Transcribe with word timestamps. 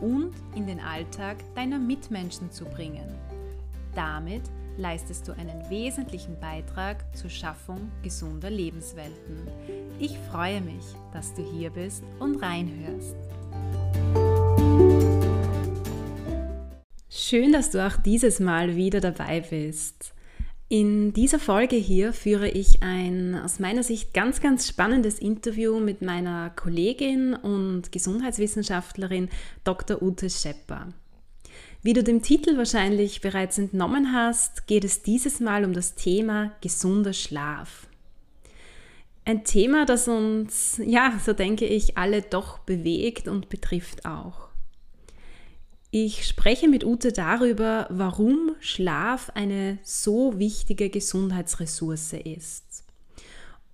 und 0.00 0.32
in 0.54 0.66
den 0.66 0.80
Alltag 0.80 1.36
deiner 1.54 1.78
Mitmenschen 1.78 2.50
zu 2.50 2.64
bringen. 2.64 3.14
Damit 3.94 4.42
leistest 4.76 5.26
du 5.26 5.32
einen 5.32 5.68
wesentlichen 5.68 6.38
Beitrag 6.38 7.04
zur 7.16 7.30
Schaffung 7.30 7.90
gesunder 8.02 8.50
Lebenswelten. 8.50 9.48
Ich 9.98 10.16
freue 10.30 10.60
mich, 10.60 10.84
dass 11.12 11.34
du 11.34 11.42
hier 11.42 11.70
bist 11.70 12.04
und 12.20 12.36
reinhörst. 12.42 13.16
Schön, 17.10 17.52
dass 17.52 17.70
du 17.70 17.84
auch 17.84 17.96
dieses 17.96 18.40
Mal 18.40 18.76
wieder 18.76 19.00
dabei 19.00 19.40
bist. 19.40 20.14
In 20.70 21.14
dieser 21.14 21.38
Folge 21.38 21.76
hier 21.76 22.12
führe 22.12 22.46
ich 22.46 22.82
ein 22.82 23.34
aus 23.34 23.58
meiner 23.58 23.82
Sicht 23.82 24.12
ganz, 24.12 24.42
ganz 24.42 24.68
spannendes 24.68 25.18
Interview 25.18 25.80
mit 25.80 26.02
meiner 26.02 26.50
Kollegin 26.50 27.32
und 27.32 27.90
Gesundheitswissenschaftlerin 27.90 29.30
Dr. 29.64 30.02
Ute 30.02 30.28
Schepper. 30.28 30.88
Wie 31.82 31.94
du 31.94 32.04
dem 32.04 32.20
Titel 32.20 32.58
wahrscheinlich 32.58 33.22
bereits 33.22 33.56
entnommen 33.56 34.12
hast, 34.12 34.66
geht 34.66 34.84
es 34.84 35.02
dieses 35.02 35.40
Mal 35.40 35.64
um 35.64 35.72
das 35.72 35.94
Thema 35.94 36.52
gesunder 36.60 37.14
Schlaf. 37.14 37.86
Ein 39.24 39.44
Thema, 39.44 39.86
das 39.86 40.06
uns, 40.06 40.82
ja, 40.84 41.18
so 41.24 41.32
denke 41.32 41.64
ich, 41.64 41.96
alle 41.96 42.20
doch 42.20 42.58
bewegt 42.58 43.26
und 43.26 43.48
betrifft 43.48 44.04
auch. 44.04 44.47
Ich 45.90 46.26
spreche 46.26 46.68
mit 46.68 46.84
Ute 46.84 47.12
darüber, 47.12 47.86
warum 47.88 48.54
Schlaf 48.60 49.30
eine 49.34 49.78
so 49.82 50.38
wichtige 50.38 50.90
Gesundheitsressource 50.90 52.12
ist. 52.12 52.84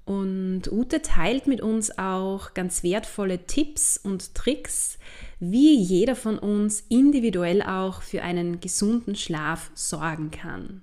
Und 0.05 0.71
Ute 0.71 1.03
teilt 1.03 1.49
mit 1.49 1.61
uns 1.61 1.99
auch 1.99 2.55
ganz 2.55 2.85
wertvolle 2.85 3.47
Tipps 3.47 3.99
und 3.99 4.35
Tricks, 4.37 4.99
wie 5.41 5.77
jeder 5.77 6.15
von 6.15 6.39
uns 6.39 6.85
individuell 6.89 7.63
auch 7.63 8.03
für 8.03 8.23
einen 8.23 8.61
gesunden 8.61 9.17
Schlaf 9.17 9.73
sorgen 9.75 10.31
kann. 10.31 10.83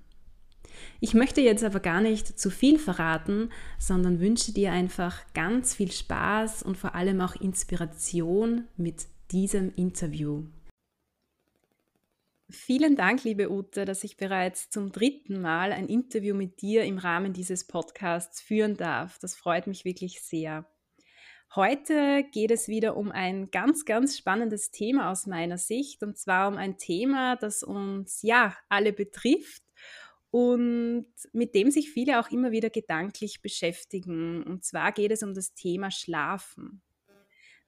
Ich 1.00 1.14
möchte 1.14 1.40
jetzt 1.40 1.64
aber 1.64 1.80
gar 1.80 2.02
nicht 2.02 2.40
zu 2.40 2.50
viel 2.50 2.78
verraten, 2.78 3.52
sondern 3.80 4.20
wünsche 4.20 4.52
dir 4.52 4.73
einfach 4.73 5.18
ganz 5.34 5.76
viel 5.76 5.92
Spaß 5.92 6.62
und 6.64 6.78
vor 6.78 6.94
allem 6.94 7.22
auch 7.22 7.36
Inspiration 7.36 8.66
mit 8.76 9.06
diesem 9.32 9.72
Interview. 9.76 10.44
Vielen 12.52 12.98
Dank, 12.98 13.24
liebe 13.24 13.50
Ute, 13.50 13.86
dass 13.86 14.04
ich 14.04 14.18
bereits 14.18 14.70
zum 14.70 14.92
dritten 14.92 15.40
Mal 15.42 15.72
ein 15.72 15.88
Interview 15.88 16.36
mit 16.36 16.62
dir 16.62 16.84
im 16.84 16.98
Rahmen 16.98 17.32
dieses 17.32 17.66
Podcasts 17.66 18.42
führen 18.42 18.76
darf. 18.76 19.18
Das 19.20 19.36
freut 19.36 19.68
mich 19.68 19.86
wirklich 19.86 20.22
sehr. 20.22 20.66
Heute 21.56 22.26
geht 22.32 22.52
es 22.52 22.68
wieder 22.68 22.98
um 22.98 23.10
ein 23.10 23.52
ganz, 23.52 23.86
ganz 23.86 24.18
spannendes 24.18 24.72
Thema 24.72 25.12
aus 25.12 25.28
meiner 25.28 25.58
Sicht 25.58 26.04
und 26.04 26.18
zwar 26.18 26.50
um 26.50 26.58
ein 26.58 26.78
Thema, 26.78 27.38
das 27.38 27.64
uns 27.64 28.22
ja 28.22 28.58
alle 28.67 28.92
betrifft 28.92 29.64
und 30.30 31.08
mit 31.32 31.56
dem 31.56 31.72
sich 31.72 31.90
viele 31.92 32.20
auch 32.20 32.32
immer 32.32 32.52
wieder 32.52 32.70
gedanklich 32.70 33.42
beschäftigen. 33.42 34.44
Und 34.44 34.66
zwar 34.66 34.92
geht 34.92 35.11
es 35.11 35.23
um 35.23 35.34
das 35.34 35.54
Thema 35.54 35.90
Schlafen. 35.90 36.82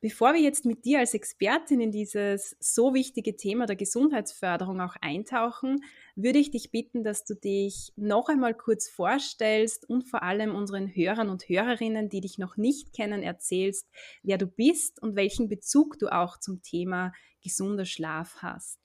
Bevor 0.04 0.34
wir 0.34 0.42
jetzt 0.42 0.66
mit 0.66 0.84
dir 0.84 1.00
als 1.00 1.14
Expertin 1.14 1.80
in 1.80 1.90
dieses 1.90 2.58
so 2.60 2.94
wichtige 2.94 3.38
Thema 3.38 3.68
der 3.68 3.78
Gesundheitsförderung 3.78 4.82
auch 4.82 4.98
eintauchen, 5.00 5.82
würde 6.18 6.40
ich 6.40 6.52
dich 6.52 6.72
bitten, 6.72 7.06
dass 7.06 7.24
du 7.24 7.36
dich 7.36 7.94
noch 7.96 8.28
einmal 8.28 8.54
kurz 8.54 8.90
vorstellst 8.90 9.90
und 9.90 10.04
vor 10.04 10.22
allem 10.22 10.56
unseren 10.56 10.94
Hörern 10.94 11.30
und 11.30 11.48
Hörerinnen, 11.48 12.10
die 12.10 12.20
dich 12.20 12.38
noch 12.38 12.58
nicht 12.58 12.92
kennen, 12.92 13.24
erzählst, 13.24 13.88
wer 14.24 14.38
du 14.38 14.46
bist 14.46 15.02
und 15.02 15.16
welchen 15.16 15.48
Bezug 15.48 15.98
du 16.00 16.10
auch 16.10 16.38
zum 16.38 16.62
Thema 16.62 17.14
gesunder 17.42 17.86
Schlaf 17.86 18.36
hast. 18.40 18.83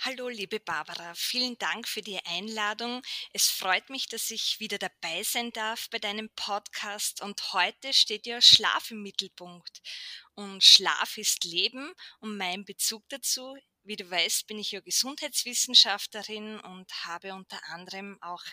Hallo, 0.00 0.28
liebe 0.28 0.60
Barbara, 0.60 1.14
vielen 1.14 1.56
Dank 1.58 1.86
für 1.86 2.02
die 2.02 2.18
Einladung. 2.26 3.02
Es 3.32 3.48
freut 3.50 3.88
mich, 3.90 4.08
dass 4.08 4.30
ich 4.30 4.58
wieder 4.60 4.78
dabei 4.78 5.22
sein 5.22 5.52
darf 5.52 5.88
bei 5.90 5.98
deinem 5.98 6.28
Podcast 6.34 7.20
und 7.22 7.52
heute 7.52 7.92
steht 7.92 8.26
ja 8.26 8.40
Schlaf 8.40 8.90
im 8.90 9.02
Mittelpunkt. 9.02 9.80
Und 10.34 10.64
Schlaf 10.64 11.18
ist 11.18 11.44
Leben 11.44 11.92
und 12.20 12.36
mein 12.36 12.64
Bezug 12.64 13.08
dazu, 13.10 13.56
wie 13.84 13.96
du 13.96 14.08
weißt, 14.10 14.46
bin 14.46 14.58
ich 14.58 14.72
ja 14.72 14.80
Gesundheitswissenschaftlerin 14.80 16.60
und 16.60 16.90
habe 17.04 17.34
unter 17.34 17.60
anderem 17.68 18.18
auch 18.22 18.44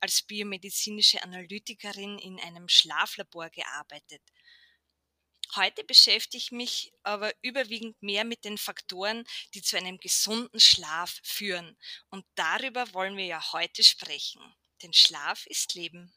als 0.00 0.22
biomedizinische 0.22 1.22
Analytikerin 1.22 2.18
in 2.18 2.38
einem 2.40 2.68
Schlaflabor 2.68 3.50
gearbeitet. 3.50 4.22
Heute 5.54 5.84
beschäftige 5.84 6.38
ich 6.38 6.50
mich 6.50 6.92
aber 7.02 7.32
überwiegend 7.42 8.02
mehr 8.02 8.24
mit 8.24 8.44
den 8.44 8.58
Faktoren, 8.58 9.24
die 9.54 9.62
zu 9.62 9.76
einem 9.76 9.98
gesunden 9.98 10.60
Schlaf 10.60 11.20
führen. 11.22 11.76
Und 12.10 12.24
darüber 12.34 12.92
wollen 12.94 13.16
wir 13.16 13.26
ja 13.26 13.52
heute 13.52 13.82
sprechen. 13.82 14.42
Denn 14.82 14.92
Schlaf 14.92 15.46
ist 15.46 15.74
Leben. 15.74 16.12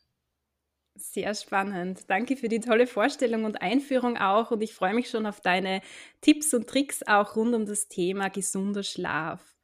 Sehr 0.95 1.33
spannend. 1.33 2.09
Danke 2.09 2.35
für 2.35 2.49
die 2.49 2.59
tolle 2.59 2.85
Vorstellung 2.85 3.45
und 3.45 3.61
Einführung 3.61 4.17
auch. 4.17 4.51
Und 4.51 4.61
ich 4.61 4.73
freue 4.73 4.93
mich 4.93 5.09
schon 5.09 5.25
auf 5.25 5.39
deine 5.39 5.81
Tipps 6.21 6.53
und 6.53 6.67
Tricks 6.67 7.03
auch 7.03 7.35
rund 7.37 7.55
um 7.55 7.65
das 7.65 7.87
Thema 7.87 8.29
gesunder 8.29 8.83
Schlaf. 8.83 9.55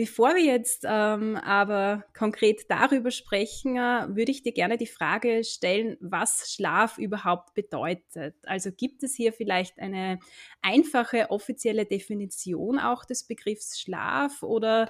Bevor 0.00 0.34
wir 0.34 0.42
jetzt 0.42 0.86
ähm, 0.88 1.36
aber 1.36 2.06
konkret 2.16 2.70
darüber 2.70 3.10
sprechen, 3.10 3.76
äh, 3.76 4.06
würde 4.08 4.30
ich 4.30 4.42
dir 4.42 4.52
gerne 4.52 4.78
die 4.78 4.86
Frage 4.86 5.44
stellen, 5.44 5.98
was 6.00 6.50
Schlaf 6.54 6.96
überhaupt 6.96 7.52
bedeutet. 7.52 8.34
Also 8.46 8.72
gibt 8.72 9.02
es 9.02 9.14
hier 9.14 9.34
vielleicht 9.34 9.78
eine 9.78 10.18
einfache 10.62 11.28
offizielle 11.28 11.84
Definition 11.84 12.78
auch 12.78 13.04
des 13.04 13.24
Begriffs 13.24 13.78
Schlaf 13.78 14.42
oder 14.42 14.88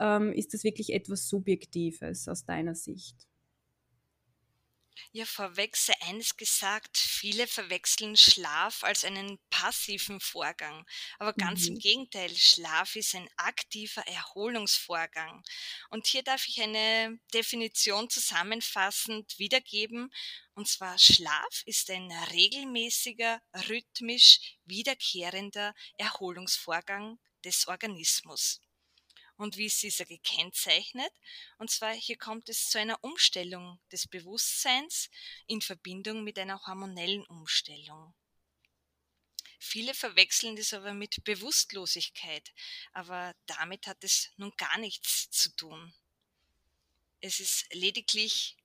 ähm, 0.00 0.32
ist 0.32 0.54
das 0.54 0.64
wirklich 0.64 0.92
etwas 0.92 1.28
Subjektives 1.28 2.26
aus 2.26 2.44
deiner 2.44 2.74
Sicht? 2.74 3.27
Ja, 5.12 5.24
vorweg 5.24 5.76
sei 5.76 5.94
eines 6.02 6.36
gesagt, 6.36 6.96
viele 6.98 7.46
verwechseln 7.46 8.16
Schlaf 8.16 8.84
als 8.84 9.04
einen 9.04 9.38
passiven 9.50 10.20
Vorgang. 10.20 10.86
Aber 11.18 11.32
ganz 11.32 11.66
im 11.66 11.74
mhm. 11.74 11.78
Gegenteil, 11.78 12.34
Schlaf 12.36 12.96
ist 12.96 13.14
ein 13.14 13.28
aktiver 13.36 14.06
Erholungsvorgang. 14.06 15.42
Und 15.90 16.06
hier 16.06 16.22
darf 16.22 16.46
ich 16.46 16.60
eine 16.60 17.18
Definition 17.32 18.10
zusammenfassend 18.10 19.38
wiedergeben. 19.38 20.12
Und 20.54 20.68
zwar 20.68 20.98
Schlaf 20.98 21.62
ist 21.66 21.90
ein 21.90 22.10
regelmäßiger, 22.32 23.40
rhythmisch 23.68 24.56
wiederkehrender 24.64 25.74
Erholungsvorgang 25.96 27.18
des 27.44 27.68
Organismus. 27.68 28.60
Und 29.38 29.56
wie 29.56 29.66
ist 29.66 29.82
dieser 29.82 30.04
gekennzeichnet? 30.04 31.12
Und 31.58 31.70
zwar 31.70 31.94
hier 31.94 32.18
kommt 32.18 32.48
es 32.48 32.70
zu 32.70 32.78
einer 32.78 33.02
Umstellung 33.04 33.80
des 33.92 34.08
Bewusstseins 34.08 35.10
in 35.46 35.62
Verbindung 35.62 36.24
mit 36.24 36.38
einer 36.40 36.60
hormonellen 36.66 37.24
Umstellung. 37.26 38.14
Viele 39.60 39.94
verwechseln 39.94 40.56
das 40.56 40.72
aber 40.72 40.92
mit 40.92 41.22
Bewusstlosigkeit, 41.22 42.52
aber 42.92 43.34
damit 43.46 43.86
hat 43.86 44.02
es 44.02 44.30
nun 44.36 44.52
gar 44.56 44.76
nichts 44.78 45.30
zu 45.30 45.54
tun. 45.54 45.94
Es 47.20 47.38
ist 47.38 47.72
lediglich 47.72 48.56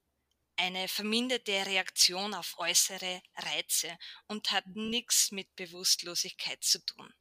eine 0.56 0.88
verminderte 0.88 1.66
Reaktion 1.68 2.34
auf 2.34 2.58
äußere 2.58 3.22
Reize 3.36 3.96
und 4.28 4.50
hat 4.50 4.66
nichts 4.68 5.32
mit 5.32 5.56
Bewusstlosigkeit 5.56 6.64
zu 6.64 6.84
tun. 6.84 7.14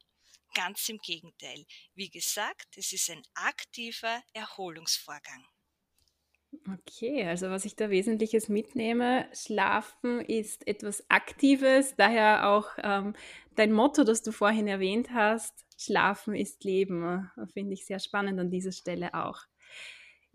Ganz 0.53 0.89
im 0.89 0.99
Gegenteil. 0.99 1.65
Wie 1.93 2.09
gesagt, 2.09 2.77
es 2.77 2.93
ist 2.93 3.09
ein 3.09 3.23
aktiver 3.35 4.23
Erholungsvorgang. 4.33 5.45
Okay, 6.71 7.25
also 7.27 7.49
was 7.49 7.65
ich 7.65 7.75
da 7.75 7.89
Wesentliches 7.89 8.47
mitnehme, 8.47 9.27
Schlafen 9.33 10.21
ist 10.21 10.65
etwas 10.67 11.03
Aktives, 11.09 11.95
daher 11.95 12.47
auch 12.49 12.69
ähm, 12.77 13.15
dein 13.55 13.71
Motto, 13.71 14.03
das 14.03 14.21
du 14.21 14.31
vorhin 14.31 14.67
erwähnt 14.67 15.11
hast, 15.11 15.65
Schlafen 15.77 16.35
ist 16.35 16.63
Leben, 16.63 17.29
finde 17.53 17.73
ich 17.73 17.85
sehr 17.85 17.99
spannend 17.99 18.39
an 18.39 18.51
dieser 18.51 18.71
Stelle 18.71 19.13
auch. 19.13 19.41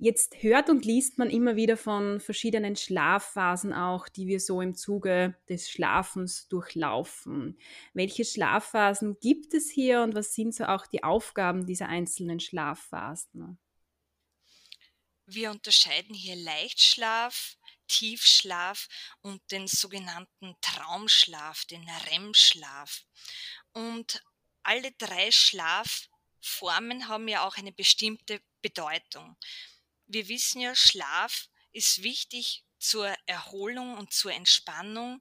Jetzt 0.01 0.45
hört 0.45 0.71
und 0.71 0.85
liest 0.85 1.19
man 1.19 1.29
immer 1.29 1.57
wieder 1.57 1.77
von 1.77 2.21
verschiedenen 2.21 2.77
Schlafphasen 2.77 3.73
auch, 3.73 4.09
die 4.09 4.29
wir 4.29 4.39
so 4.39 4.61
im 4.61 4.77
Zuge 4.77 5.37
des 5.49 5.69
Schlafens 5.69 6.47
durchlaufen. 6.47 7.59
Welche 7.95 8.25
Schlafphasen 8.25 9.19
gibt 9.19 9.55
es 9.55 9.69
hier 9.69 10.03
und 10.03 10.15
was 10.15 10.35
sind 10.35 10.55
so 10.55 10.67
auch 10.67 10.87
die 10.87 11.03
Aufgaben 11.03 11.67
dieser 11.67 11.89
einzelnen 11.89 12.39
Schlafphasen? 12.39 13.59
Wir 15.27 15.51
unterscheiden 15.51 16.15
hier 16.15 16.37
Leichtschlaf, 16.37 17.57
Tiefschlaf 17.89 18.87
und 19.21 19.43
den 19.51 19.67
sogenannten 19.67 20.55
Traumschlaf, 20.61 21.65
den 21.65 21.85
REM-Schlaf. 22.09 23.03
Und 23.73 24.23
alle 24.63 24.93
drei 24.93 25.33
Schlafformen 25.33 27.09
haben 27.09 27.27
ja 27.27 27.45
auch 27.45 27.57
eine 27.57 27.73
bestimmte 27.73 28.41
Bedeutung 28.63 29.37
wir 30.09 30.29
wissen 30.29 30.61
ja, 30.61 30.75
Schlaf 30.75 31.49
ist 31.73 32.03
wichtig 32.03 32.65
zur 32.79 33.15
Erholung 33.27 33.97
und 33.97 34.13
zur 34.13 34.33
Entspannung 34.33 35.21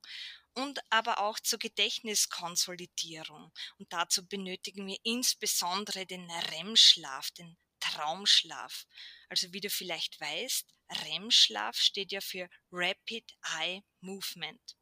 und 0.53 0.79
aber 0.89 1.19
auch 1.19 1.39
zur 1.39 1.59
Gedächtniskonsolidierung. 1.59 3.51
Und 3.77 3.93
dazu 3.93 4.25
benötigen 4.25 4.87
wir 4.87 4.97
insbesondere 5.03 6.05
den 6.05 6.29
REM-Schlaf, 6.29 7.31
den 7.31 7.57
Traumschlaf. 7.79 8.87
Also 9.29 9.53
wie 9.53 9.61
du 9.61 9.69
vielleicht 9.69 10.19
weißt, 10.19 10.65
REM-Schlaf 10.89 11.77
steht 11.77 12.11
ja 12.11 12.21
für 12.21 12.49
Rapid 12.71 13.31
Eye 13.59 13.83
Movement. 14.01 14.77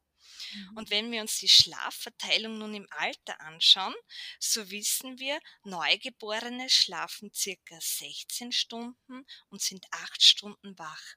Mhm. 0.52 0.76
Und 0.76 0.90
wenn 0.90 1.10
wir 1.12 1.20
uns 1.20 1.38
die 1.38 1.48
Schlafverteilung 1.48 2.58
nun 2.58 2.74
im 2.74 2.86
Alter 2.90 3.40
anschauen, 3.40 3.94
so 4.38 4.70
wissen 4.70 5.18
wir, 5.18 5.40
Neugeborene 5.64 6.68
schlafen 6.68 7.32
circa 7.32 7.78
16 7.80 8.52
Stunden 8.52 9.26
und 9.48 9.62
sind 9.62 9.86
8 9.90 10.22
Stunden 10.22 10.78
wach. 10.78 11.14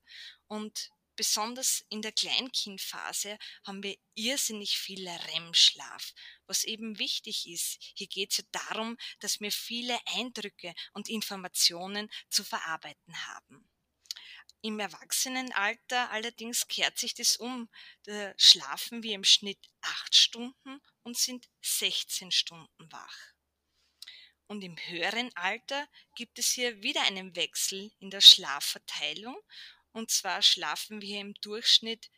Und 0.47 0.89
besonders 1.19 1.83
in 1.89 2.01
der 2.01 2.13
Kleinkindphase 2.13 3.37
haben 3.65 3.83
wir 3.83 3.97
irrsinnig 4.15 4.77
viel 4.77 5.05
REM-Schlaf, 5.05 6.13
was 6.47 6.63
eben 6.63 6.97
wichtig 6.97 7.45
ist. 7.45 7.77
Hier 7.95 8.07
geht 8.07 8.31
es 8.31 8.37
ja 8.37 8.43
darum, 8.51 8.97
dass 9.19 9.41
wir 9.41 9.51
viele 9.51 9.99
Eindrücke 10.05 10.73
und 10.93 11.09
Informationen 11.09 12.09
zu 12.29 12.45
verarbeiten 12.45 13.27
haben. 13.27 13.69
Im 14.61 14.79
Erwachsenenalter 14.79 16.11
allerdings 16.11 16.67
kehrt 16.67 16.97
sich 16.97 17.13
das 17.13 17.37
um. 17.37 17.69
Da 18.03 18.33
schlafen 18.37 19.03
wir 19.03 19.15
im 19.15 19.23
Schnitt 19.23 19.69
acht 19.81 20.15
Stunden 20.15 20.81
und 21.03 21.17
sind 21.17 21.49
16 21.61 22.31
Stunden 22.31 22.91
wach. 22.91 23.17
Und 24.47 24.61
im 24.63 24.75
höheren 24.77 25.31
Alter 25.35 25.87
gibt 26.15 26.39
es 26.39 26.51
hier 26.51 26.81
wieder 26.83 27.03
einen 27.03 27.35
Wechsel 27.35 27.91
in 27.99 28.09
der 28.09 28.21
Schlafverteilung. 28.21 29.39
Und 29.93 30.11
zwar 30.11 30.41
schlafen 30.41 31.01
wir 31.01 31.21
im 31.21 31.33
Durchschnitt 31.35 32.09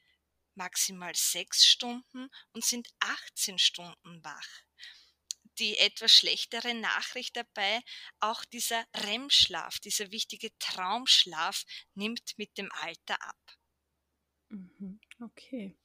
maximal 0.56 1.14
sechs 1.16 1.66
Stunden 1.66 2.30
und 2.54 2.66
sind 2.66 2.88
18 3.00 3.60
Stunden 3.60 4.24
wach 4.24 4.48
die 5.62 5.78
etwas 5.78 6.12
schlechtere 6.12 6.74
Nachricht 6.74 7.38
dabei, 7.38 7.80
auch 8.20 8.44
dieser 8.44 8.84
REM-Schlaf, 9.06 9.80
dieser 9.80 10.12
wichtige 10.12 10.50
Traumschlaf 10.60 11.64
nimmt 11.94 12.34
mit 12.38 12.58
dem 12.58 12.70
Alter 12.82 13.22
ab. 13.22 13.38
Mhm, 14.50 15.00
okay. 15.22 15.78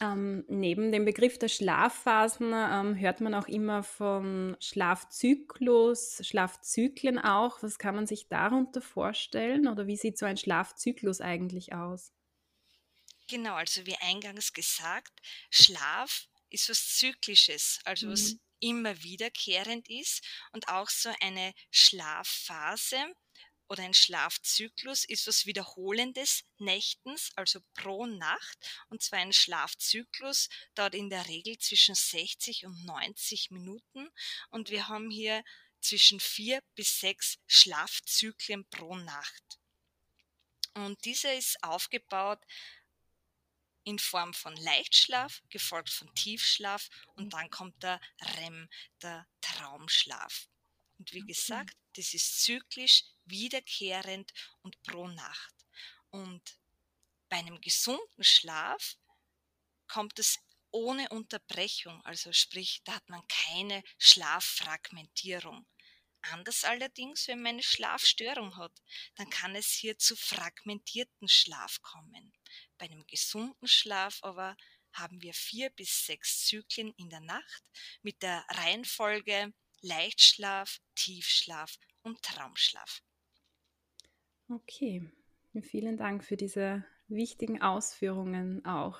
Ähm, 0.00 0.44
neben 0.48 0.90
dem 0.90 1.04
Begriff 1.04 1.38
der 1.38 1.48
Schlafphasen 1.48 2.52
ähm, 2.54 2.98
hört 2.98 3.20
man 3.20 3.34
auch 3.34 3.46
immer 3.46 3.82
von 3.82 4.56
Schlafzyklus, 4.58 6.26
Schlafzyklen 6.26 7.18
auch. 7.18 7.62
Was 7.62 7.78
kann 7.78 7.94
man 7.94 8.06
sich 8.06 8.26
darunter 8.28 8.80
vorstellen 8.80 9.68
oder 9.68 9.86
wie 9.86 9.96
sieht 9.96 10.18
so 10.18 10.24
ein 10.24 10.38
Schlafzyklus 10.38 11.20
eigentlich 11.20 11.74
aus? 11.74 12.12
Genau, 13.28 13.54
also 13.54 13.86
wie 13.86 13.96
eingangs 13.96 14.52
gesagt, 14.52 15.12
Schlaf 15.50 16.26
ist 16.50 16.68
was 16.68 16.96
Zyklisches, 16.96 17.80
also 17.84 18.06
mhm. 18.06 18.12
was 18.12 18.36
immer 18.62 19.02
wiederkehrend 19.02 19.88
ist 19.90 20.24
und 20.52 20.68
auch 20.68 20.88
so 20.88 21.12
eine 21.20 21.52
Schlafphase 21.70 23.14
oder 23.68 23.84
ein 23.84 23.94
Schlafzyklus 23.94 25.04
ist 25.04 25.26
was 25.26 25.46
Wiederholendes 25.46 26.44
nächtens, 26.58 27.30
also 27.36 27.60
pro 27.72 28.04
Nacht. 28.04 28.58
Und 28.90 29.02
zwar 29.02 29.20
ein 29.20 29.32
Schlafzyklus 29.32 30.50
dauert 30.74 30.94
in 30.94 31.08
der 31.08 31.26
Regel 31.26 31.56
zwischen 31.58 31.94
60 31.94 32.66
und 32.66 32.84
90 32.84 33.50
Minuten. 33.50 34.10
Und 34.50 34.68
wir 34.68 34.88
haben 34.88 35.10
hier 35.10 35.42
zwischen 35.80 36.20
vier 36.20 36.62
bis 36.74 37.00
sechs 37.00 37.38
Schlafzyklen 37.46 38.68
pro 38.68 38.96
Nacht. 38.96 39.58
Und 40.74 41.04
dieser 41.04 41.34
ist 41.34 41.62
aufgebaut 41.62 42.40
in 43.84 43.98
Form 43.98 44.32
von 44.34 44.56
Leichtschlaf, 44.56 45.42
gefolgt 45.48 45.90
von 45.90 46.12
Tiefschlaf 46.14 46.88
und 47.14 47.32
dann 47.32 47.50
kommt 47.50 47.82
der 47.82 48.00
REM, 48.36 48.68
der 49.02 49.26
Traumschlaf. 49.40 50.48
Und 50.98 51.12
wie 51.12 51.26
gesagt, 51.26 51.76
das 51.96 52.14
ist 52.14 52.42
zyklisch, 52.42 53.04
wiederkehrend 53.24 54.32
und 54.62 54.80
pro 54.82 55.08
Nacht. 55.08 55.54
Und 56.10 56.42
bei 57.28 57.38
einem 57.38 57.60
gesunden 57.60 58.24
Schlaf 58.24 58.96
kommt 59.88 60.18
es 60.18 60.38
ohne 60.70 61.08
Unterbrechung, 61.10 62.02
also 62.04 62.32
sprich, 62.32 62.82
da 62.84 62.94
hat 62.94 63.08
man 63.08 63.26
keine 63.28 63.82
Schlaffragmentierung. 63.98 65.66
Anders 66.22 66.64
allerdings, 66.64 67.26
wenn 67.26 67.42
man 67.42 67.54
eine 67.54 67.62
Schlafstörung 67.62 68.56
hat, 68.56 68.72
dann 69.16 69.28
kann 69.28 69.56
es 69.56 69.72
hier 69.72 69.98
zu 69.98 70.16
fragmentierten 70.16 71.28
Schlaf 71.28 71.82
kommen. 71.82 72.32
Bei 72.82 72.90
einem 72.90 73.06
gesunden 73.06 73.68
Schlaf 73.68 74.18
aber 74.22 74.56
haben 74.92 75.22
wir 75.22 75.34
vier 75.34 75.70
bis 75.70 76.04
sechs 76.04 76.46
Zyklen 76.46 76.92
in 76.96 77.10
der 77.10 77.20
Nacht 77.20 77.62
mit 78.02 78.20
der 78.24 78.44
Reihenfolge 78.48 79.52
Leichtschlaf, 79.82 80.80
Tiefschlaf 80.96 81.78
und 82.02 82.20
Traumschlaf. 82.22 83.04
Okay, 84.48 85.08
vielen 85.62 85.96
Dank 85.96 86.24
für 86.24 86.36
diese 86.36 86.84
wichtigen 87.14 87.62
Ausführungen 87.62 88.64
auch. 88.64 88.98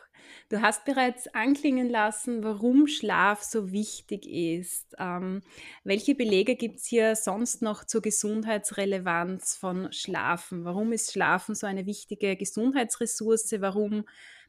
Du 0.48 0.60
hast 0.60 0.84
bereits 0.84 1.26
anklingen 1.34 1.88
lassen, 1.88 2.44
warum 2.44 2.86
Schlaf 2.86 3.42
so 3.42 3.72
wichtig 3.72 4.26
ist. 4.26 4.94
Ähm, 4.98 5.42
welche 5.84 6.14
Belege 6.14 6.56
gibt 6.56 6.78
es 6.78 6.86
hier 6.86 7.16
sonst 7.16 7.62
noch 7.62 7.84
zur 7.84 8.02
Gesundheitsrelevanz 8.02 9.56
von 9.56 9.92
Schlafen? 9.92 10.64
Warum 10.64 10.92
ist 10.92 11.12
Schlafen 11.12 11.54
so 11.54 11.66
eine 11.66 11.86
wichtige 11.86 12.36
Gesundheitsressource? 12.36 13.54
Warum 13.60 14.04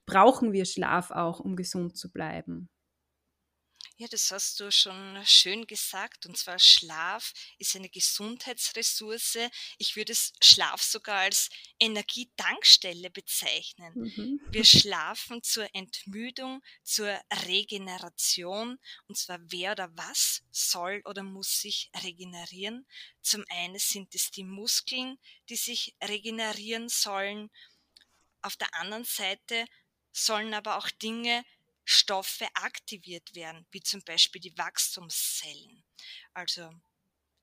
brauchen 0.06 0.54
wir 0.54 0.66
Schlaf 0.66 1.12
auch, 1.12 1.40
um 1.40 1.56
gesund 1.56 1.98
zu 1.98 2.12
bleiben? 2.12 2.70
Ja, 3.98 4.08
das 4.08 4.32
hast 4.32 4.60
du 4.60 4.72
schon 4.72 5.22
schön 5.24 5.68
gesagt. 5.68 6.26
Und 6.26 6.36
zwar 6.36 6.58
Schlaf 6.58 7.32
ist 7.60 7.76
eine 7.76 7.90
Gesundheitsressource. 7.90 9.38
Ich 9.78 9.96
würde 9.96 10.14
Schlaf 10.42 10.82
sogar 10.82 11.20
als 11.20 11.50
Energietankstelle 11.80 13.12
bezeichnen. 13.12 13.94
Mhm. 13.94 14.42
Wir 14.50 14.66
schlafen 14.66 15.44
zur 15.44 15.68
Entmüdung, 15.76 16.64
zur 16.82 17.22
Regeneration. 17.46 18.80
Und 19.08 19.18
zwar 19.18 19.40
wer 19.44 19.74
oder 19.74 19.96
was 19.96 20.42
soll 20.50 21.04
oder 21.06 21.22
muss 21.22 21.62
sich 21.62 21.92
regenerieren. 22.04 22.88
Zum 23.22 23.46
einen 23.50 23.78
sind 23.78 24.16
es 24.16 24.32
die 24.32 24.44
Muskeln, 24.44 25.20
die 25.50 25.56
sich 25.56 25.96
regenerieren 26.04 26.90
sollen. 26.90 27.52
Auf 28.42 28.58
der 28.58 28.74
anderen 28.74 29.06
Seite 29.06 29.66
sollen 30.12 30.56
aber 30.56 30.78
auch 30.78 30.90
Dinge 30.90 31.46
Stoffe 31.86 32.48
aktiviert 32.56 33.36
werden, 33.36 33.66
wie 33.72 33.82
zum 33.82 34.02
Beispiel 34.04 34.42
die 34.42 34.58
Wachstumszellen. 34.58 35.84
Also 36.34 36.74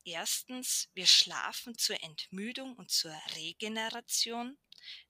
erstens, 0.04 0.88
wir 0.94 1.06
schlafen 1.06 1.76
zur 1.76 2.02
Entmüdung 2.02 2.74
und 2.76 2.90
zur 2.90 3.14
Regeneration. 3.36 4.58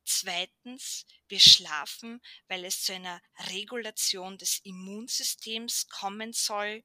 Zweitens, 0.05 1.07
wir 1.29 1.39
schlafen, 1.39 2.21
weil 2.49 2.65
es 2.65 2.83
zu 2.83 2.93
einer 2.93 3.23
Regulation 3.51 4.37
des 4.37 4.59
Immunsystems 4.65 5.89
kommen 5.89 6.33
soll. 6.33 6.85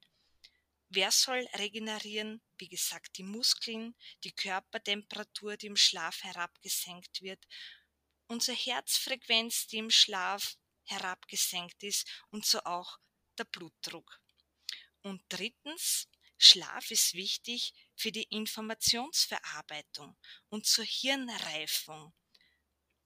Wer 0.90 1.12
soll 1.12 1.48
regenerieren? 1.56 2.42
Wie 2.58 2.70
gesagt, 2.70 3.18
die 3.18 3.24
Muskeln, 3.24 3.96
die 4.24 4.34
Körpertemperatur, 4.34 5.58
die 5.58 5.68
im 5.68 5.76
Schlaf 5.76 6.24
herabgesenkt 6.24 7.24
wird, 7.24 7.44
unsere 8.28 8.58
Herzfrequenz, 8.58 9.68
die 9.68 9.78
im 9.78 9.90
Schlaf 9.90 10.58
herabgesenkt 10.86 11.84
ist 11.84 12.08
und 12.30 12.46
so 12.46 12.60
auch 12.64 12.98
der 13.38 13.46
Blutdruck. 13.46 14.20
Und 15.02 15.22
drittens, 15.30 16.08
Schlaf 16.38 16.92
ist 16.92 17.14
wichtig 17.14 17.74
für 17.96 18.12
die 18.12 18.24
Informationsverarbeitung 18.24 20.18
und 20.50 20.66
zur 20.66 20.86
Hirnreifung. 20.86 22.14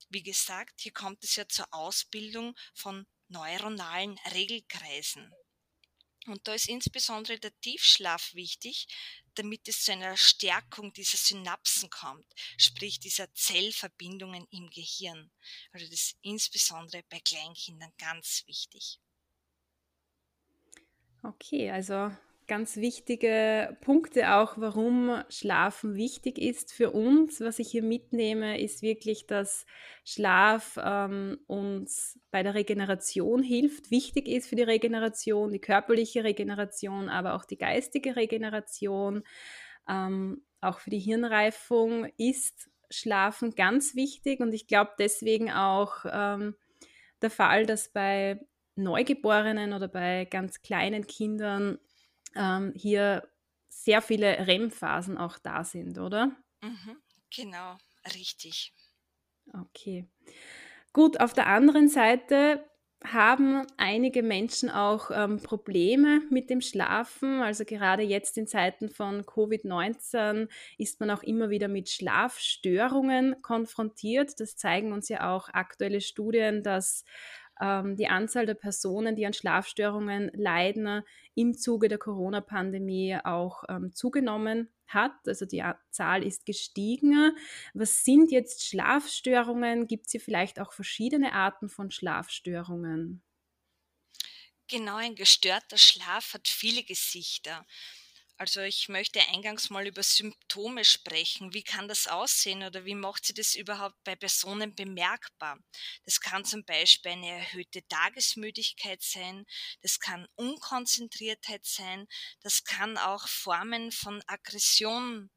Wie 0.09 0.23
gesagt, 0.23 0.81
hier 0.81 0.93
kommt 0.93 1.23
es 1.23 1.35
ja 1.35 1.47
zur 1.47 1.71
Ausbildung 1.71 2.55
von 2.73 3.05
neuronalen 3.27 4.17
Regelkreisen. 4.33 5.31
Und 6.31 6.47
da 6.47 6.53
ist 6.53 6.67
insbesondere 6.67 7.39
der 7.39 7.57
Tiefschlaf 7.61 8.33
wichtig, 8.33 8.87
damit 9.35 9.67
es 9.67 9.83
zu 9.83 9.91
einer 9.91 10.17
Stärkung 10.17 10.93
dieser 10.93 11.17
Synapsen 11.17 11.89
kommt, 11.89 12.27
sprich 12.57 12.99
dieser 12.99 13.33
Zellverbindungen 13.33 14.45
im 14.51 14.69
Gehirn. 14.69 15.31
Also 15.71 15.85
das 15.85 15.95
ist 15.95 16.17
insbesondere 16.21 17.03
bei 17.09 17.19
Kleinkindern 17.19 17.93
ganz 17.97 18.43
wichtig. 18.47 18.99
Okay, 21.23 21.69
also 21.69 22.11
ganz 22.49 22.75
wichtige 22.75 23.77
Punkte 23.79 24.35
auch, 24.35 24.57
warum 24.57 25.23
Schlafen 25.29 25.95
wichtig 25.95 26.37
ist 26.37 26.73
für 26.73 26.91
uns. 26.91 27.39
Was 27.39 27.59
ich 27.59 27.69
hier 27.69 27.83
mitnehme, 27.83 28.59
ist 28.59 28.81
wirklich, 28.81 29.27
dass 29.27 29.65
Schlaf 30.03 30.77
ähm, 30.83 31.37
uns 31.47 32.19
bei 32.31 32.43
der 32.43 32.55
Regeneration 32.55 33.43
hilft, 33.43 33.91
wichtig 33.91 34.27
ist 34.27 34.49
für 34.49 34.57
die 34.57 34.63
Regeneration, 34.63 35.51
die 35.51 35.61
körperliche 35.61 36.25
Regeneration, 36.25 37.07
aber 37.07 37.35
auch 37.35 37.45
die 37.45 37.57
geistige 37.57 38.17
Regeneration. 38.17 39.23
Ähm, 39.87 40.43
auch 40.59 40.79
für 40.79 40.89
die 40.89 40.99
Hirnreifung 40.99 42.05
ist 42.17 42.69
Schlafen 42.89 43.55
ganz 43.55 43.95
wichtig 43.95 44.39
und 44.39 44.53
ich 44.53 44.67
glaube 44.67 44.91
deswegen 44.99 45.51
auch 45.51 46.03
ähm, 46.11 46.55
der 47.21 47.29
Fall, 47.29 47.65
dass 47.65 47.93
bei 47.93 48.41
Neugeborenen 48.75 49.73
oder 49.73 49.87
bei 49.87 50.25
ganz 50.25 50.61
kleinen 50.61 51.05
Kindern 51.05 51.77
ähm, 52.35 52.73
hier 52.75 53.27
sehr 53.69 54.01
viele 54.01 54.47
REM-Phasen 54.47 55.17
auch 55.17 55.37
da 55.39 55.63
sind, 55.63 55.97
oder? 55.99 56.31
Mhm, 56.61 57.01
genau, 57.29 57.77
richtig. 58.15 58.73
Okay. 59.53 60.05
Gut, 60.93 61.19
auf 61.19 61.33
der 61.33 61.47
anderen 61.47 61.89
Seite 61.89 62.65
haben 63.03 63.65
einige 63.77 64.23
Menschen 64.23 64.69
auch 64.69 65.09
ähm, 65.11 65.41
Probleme 65.41 66.21
mit 66.29 66.49
dem 66.49 66.61
Schlafen. 66.61 67.41
Also 67.41 67.63
gerade 67.65 68.03
jetzt 68.03 68.37
in 68.37 68.47
Zeiten 68.47 68.89
von 68.89 69.23
Covid-19 69.25 70.49
ist 70.77 70.99
man 70.99 71.09
auch 71.09 71.23
immer 71.23 71.49
wieder 71.49 71.69
mit 71.69 71.89
Schlafstörungen 71.89 73.41
konfrontiert. 73.41 74.39
Das 74.39 74.57
zeigen 74.57 74.91
uns 74.91 75.07
ja 75.09 75.33
auch 75.33 75.49
aktuelle 75.49 76.01
Studien, 76.01 76.61
dass 76.61 77.05
ähm, 77.59 77.95
die 77.95 78.07
Anzahl 78.07 78.45
der 78.45 78.55
Personen, 78.55 79.15
die 79.15 79.25
an 79.25 79.33
Schlafstörungen 79.33 80.31
leiden, 80.33 81.03
im 81.35 81.57
Zuge 81.57 81.87
der 81.87 81.97
Corona-Pandemie 81.97 83.17
auch 83.23 83.63
ähm, 83.69 83.93
zugenommen 83.93 84.69
hat. 84.87 85.13
Also 85.25 85.45
die 85.45 85.63
Zahl 85.91 86.23
ist 86.23 86.45
gestiegen. 86.45 87.35
Was 87.73 88.03
sind 88.03 88.31
jetzt 88.31 88.65
Schlafstörungen? 88.65 89.87
Gibt 89.87 90.07
es 90.07 90.11
hier 90.11 90.21
vielleicht 90.21 90.59
auch 90.59 90.73
verschiedene 90.73 91.33
Arten 91.33 91.69
von 91.69 91.91
Schlafstörungen? 91.91 93.21
Genau, 94.67 94.97
ein 94.97 95.15
gestörter 95.15 95.77
Schlaf 95.77 96.33
hat 96.35 96.47
viele 96.47 96.83
Gesichter. 96.83 97.65
Also 98.39 98.61
ich 98.61 98.87
möchte 98.87 99.19
eingangs 99.27 99.69
mal 99.69 99.85
über 99.85 100.01
Symptome 100.01 100.85
sprechen. 100.85 101.53
Wie 101.53 101.61
kann 101.61 101.89
das 101.89 102.07
aussehen 102.07 102.63
oder 102.63 102.85
wie 102.85 102.95
macht 102.95 103.25
sie 103.25 103.33
das 103.33 103.53
überhaupt 103.53 104.01
bei 104.05 104.15
Personen 104.15 104.73
bemerkbar? 104.73 105.59
Das 106.05 106.21
kann 106.21 106.45
zum 106.45 106.63
Beispiel 106.63 107.11
eine 107.11 107.27
erhöhte 107.27 107.85
Tagesmüdigkeit 107.89 109.01
sein, 109.01 109.45
das 109.81 109.99
kann 109.99 110.25
Unkonzentriertheit 110.35 111.65
sein, 111.65 112.07
das 112.39 112.63
kann 112.63 112.97
auch 112.97 113.27
Formen 113.27 113.91
von 113.91 114.23
Aggressionen 114.25 115.29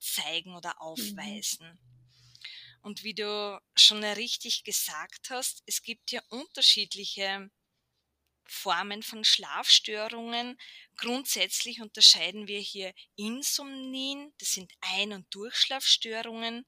zeigen 0.00 0.56
oder 0.56 0.70
mhm. 0.70 0.80
aufweisen. 0.80 1.68
Mhm. 1.68 2.80
Und 2.82 3.04
wie 3.04 3.14
du 3.14 3.60
schon 3.76 4.02
richtig 4.02 4.64
gesagt 4.64 5.30
hast, 5.30 5.62
es 5.66 5.82
gibt 5.82 6.10
ja 6.10 6.20
unterschiedliche 6.30 7.48
Formen 8.50 9.02
von 9.02 9.24
Schlafstörungen. 9.24 10.58
Grundsätzlich 10.96 11.80
unterscheiden 11.80 12.46
wir 12.46 12.60
hier 12.60 12.92
Insomnien, 13.16 14.32
das 14.38 14.52
sind 14.52 14.72
Ein- 14.80 15.12
und 15.12 15.34
Durchschlafstörungen. 15.34 16.66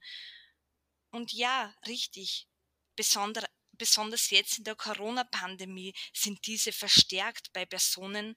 Und 1.11 1.33
ja, 1.33 1.75
richtig, 1.87 2.47
besonder, 2.97 3.47
besonders 3.73 4.31
jetzt 4.31 4.59
in 4.59 4.65
der 4.65 4.77
Corona-Pandemie 4.77 5.93
sind 6.13 6.47
diese 6.47 6.73
verstärkt 6.73 7.53
bei 7.53 7.67
Personen 7.67 8.37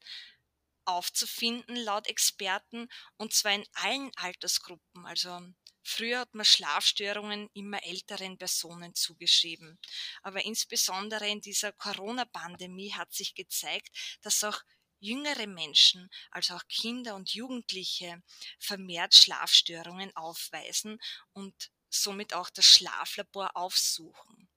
aufzufinden, 0.85 1.75
laut 1.75 2.07
Experten, 2.07 2.87
und 3.17 3.33
zwar 3.33 3.53
in 3.53 3.65
allen 3.73 4.11
Altersgruppen. 4.15 5.05
Also 5.05 5.39
Früher 5.87 6.21
hat 6.21 6.33
man 6.33 6.45
Schlafstörungen 6.45 7.47
immer 7.53 7.83
älteren 7.83 8.39
Personen 8.39 8.95
zugeschrieben. 8.95 9.77
Aber 10.23 10.43
insbesondere 10.43 11.29
in 11.29 11.41
dieser 11.41 11.73
Corona-Pandemie 11.73 12.91
hat 12.93 13.13
sich 13.13 13.35
gezeigt, 13.35 13.95
dass 14.23 14.43
auch 14.43 14.59
jüngere 14.99 15.45
Menschen, 15.45 16.09
also 16.31 16.55
auch 16.55 16.67
Kinder 16.67 17.13
und 17.15 17.35
Jugendliche, 17.35 18.23
vermehrt 18.57 19.13
Schlafstörungen 19.13 20.13
aufweisen 20.15 20.99
und 21.33 21.53
somit 21.91 22.33
auch 22.33 22.49
das 22.49 22.65
Schlaflabor 22.65 23.55
aufsuchen. 23.55 24.49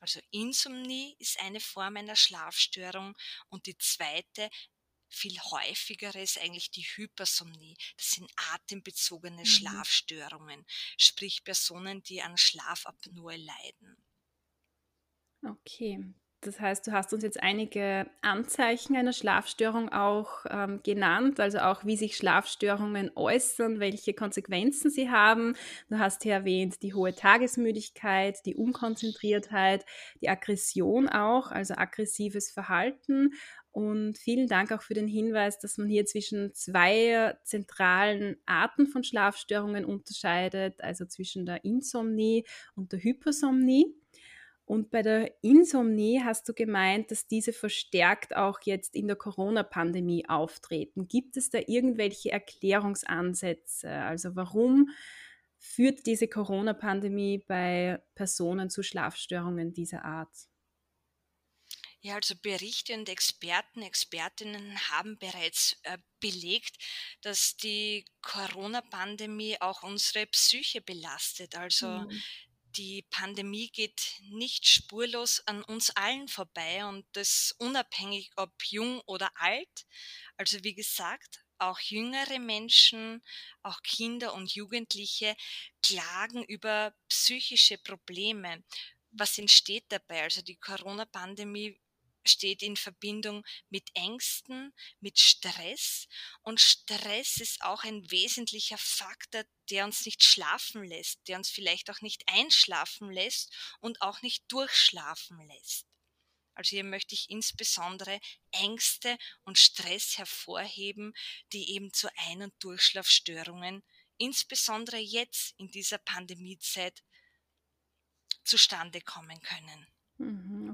Also 0.00 0.20
Insomnie 0.30 1.16
ist 1.18 1.40
eine 1.40 1.60
Form 1.60 1.96
einer 1.96 2.16
Schlafstörung 2.16 3.16
und 3.48 3.64
die 3.64 3.78
zweite 3.78 4.50
viel 5.08 5.38
häufigere 5.38 6.20
ist 6.20 6.38
eigentlich 6.38 6.70
die 6.70 6.82
Hypersomnie. 6.82 7.76
Das 7.96 8.10
sind 8.12 8.30
atembezogene 8.54 9.42
mhm. 9.42 9.46
Schlafstörungen, 9.46 10.64
sprich 10.98 11.44
Personen, 11.44 12.02
die 12.02 12.22
an 12.22 12.36
Schlafapnoe 12.36 13.36
leiden. 13.36 13.96
Okay, 15.42 16.14
das 16.46 16.60
heißt, 16.60 16.86
du 16.86 16.92
hast 16.92 17.12
uns 17.12 17.22
jetzt 17.22 17.42
einige 17.42 18.06
Anzeichen 18.22 18.96
einer 18.96 19.12
Schlafstörung 19.12 19.88
auch 19.90 20.46
ähm, 20.48 20.80
genannt, 20.82 21.40
also 21.40 21.58
auch 21.58 21.84
wie 21.84 21.96
sich 21.96 22.16
Schlafstörungen 22.16 23.10
äußern, 23.14 23.80
welche 23.80 24.14
Konsequenzen 24.14 24.90
sie 24.90 25.10
haben. 25.10 25.56
Du 25.88 25.98
hast 25.98 26.22
hier 26.22 26.34
erwähnt 26.34 26.82
die 26.82 26.94
hohe 26.94 27.14
Tagesmüdigkeit, 27.14 28.38
die 28.46 28.54
Unkonzentriertheit, 28.54 29.84
die 30.20 30.28
Aggression 30.28 31.08
auch, 31.08 31.50
also 31.50 31.74
aggressives 31.74 32.50
Verhalten 32.50 33.32
und 33.76 34.16
vielen 34.16 34.48
Dank 34.48 34.72
auch 34.72 34.80
für 34.80 34.94
den 34.94 35.06
Hinweis, 35.06 35.58
dass 35.58 35.76
man 35.76 35.86
hier 35.86 36.06
zwischen 36.06 36.54
zwei 36.54 37.36
zentralen 37.44 38.38
Arten 38.46 38.86
von 38.86 39.04
Schlafstörungen 39.04 39.84
unterscheidet, 39.84 40.80
also 40.80 41.04
zwischen 41.04 41.44
der 41.44 41.62
Insomnie 41.62 42.46
und 42.74 42.92
der 42.92 43.02
Hypersomnie. 43.02 43.94
Und 44.66 44.90
bei 44.90 45.02
der 45.02 45.32
Insomnie 45.42 46.20
hast 46.24 46.48
du 46.48 46.52
gemeint, 46.52 47.12
dass 47.12 47.28
diese 47.28 47.52
verstärkt 47.52 48.34
auch 48.34 48.58
jetzt 48.64 48.96
in 48.96 49.06
der 49.06 49.14
Corona-Pandemie 49.14 50.28
auftreten. 50.28 51.06
Gibt 51.06 51.36
es 51.36 51.50
da 51.50 51.60
irgendwelche 51.64 52.32
Erklärungsansätze? 52.32 53.88
Also 53.88 54.34
warum 54.34 54.90
führt 55.56 56.04
diese 56.04 56.26
Corona-Pandemie 56.26 57.44
bei 57.46 58.02
Personen 58.16 58.68
zu 58.68 58.82
Schlafstörungen 58.82 59.72
dieser 59.72 60.04
Art? 60.04 60.34
Ja, 62.00 62.16
also 62.16 62.34
Berichte 62.36 62.94
und 62.94 63.08
Experten, 63.08 63.82
Expertinnen 63.82 64.78
haben 64.90 65.16
bereits 65.18 65.76
äh, 65.84 65.98
belegt, 66.20 66.76
dass 67.22 67.56
die 67.56 68.04
Corona-Pandemie 68.20 69.60
auch 69.60 69.84
unsere 69.84 70.26
Psyche 70.26 70.80
belastet. 70.80 71.56
Also 71.56 71.88
mhm. 71.88 72.22
Die 72.76 73.06
Pandemie 73.10 73.70
geht 73.70 74.20
nicht 74.30 74.66
spurlos 74.66 75.40
an 75.46 75.62
uns 75.64 75.90
allen 75.90 76.28
vorbei 76.28 76.84
und 76.86 77.06
das 77.12 77.54
unabhängig 77.58 78.30
ob 78.36 78.52
jung 78.64 79.00
oder 79.06 79.30
alt. 79.36 79.86
Also 80.36 80.62
wie 80.62 80.74
gesagt, 80.74 81.40
auch 81.58 81.80
jüngere 81.80 82.38
Menschen, 82.38 83.22
auch 83.62 83.82
Kinder 83.82 84.34
und 84.34 84.54
Jugendliche 84.54 85.34
klagen 85.82 86.44
über 86.44 86.94
psychische 87.08 87.78
Probleme. 87.78 88.62
Was 89.10 89.38
entsteht 89.38 89.84
dabei? 89.88 90.24
Also 90.24 90.42
die 90.42 90.56
Corona-Pandemie 90.56 91.80
steht 92.26 92.62
in 92.62 92.76
Verbindung 92.76 93.44
mit 93.70 93.90
Ängsten, 93.94 94.72
mit 95.00 95.18
Stress. 95.18 96.08
Und 96.42 96.60
Stress 96.60 97.36
ist 97.38 97.62
auch 97.62 97.84
ein 97.84 98.10
wesentlicher 98.10 98.78
Faktor, 98.78 99.44
der 99.70 99.84
uns 99.84 100.04
nicht 100.04 100.22
schlafen 100.22 100.84
lässt, 100.84 101.26
der 101.28 101.38
uns 101.38 101.50
vielleicht 101.50 101.90
auch 101.90 102.00
nicht 102.00 102.22
einschlafen 102.28 103.10
lässt 103.10 103.54
und 103.80 104.00
auch 104.02 104.22
nicht 104.22 104.44
durchschlafen 104.48 105.46
lässt. 105.48 105.86
Also 106.54 106.70
hier 106.70 106.84
möchte 106.84 107.14
ich 107.14 107.28
insbesondere 107.28 108.18
Ängste 108.50 109.18
und 109.44 109.58
Stress 109.58 110.16
hervorheben, 110.16 111.12
die 111.52 111.74
eben 111.74 111.92
zu 111.92 112.08
Ein- 112.16 112.42
und 112.42 112.54
Durchschlafstörungen, 112.60 113.84
insbesondere 114.16 114.96
jetzt 114.96 115.54
in 115.58 115.70
dieser 115.70 115.98
Pandemiezeit, 115.98 117.02
zustande 118.42 119.00
kommen 119.02 119.40
können. 119.42 119.86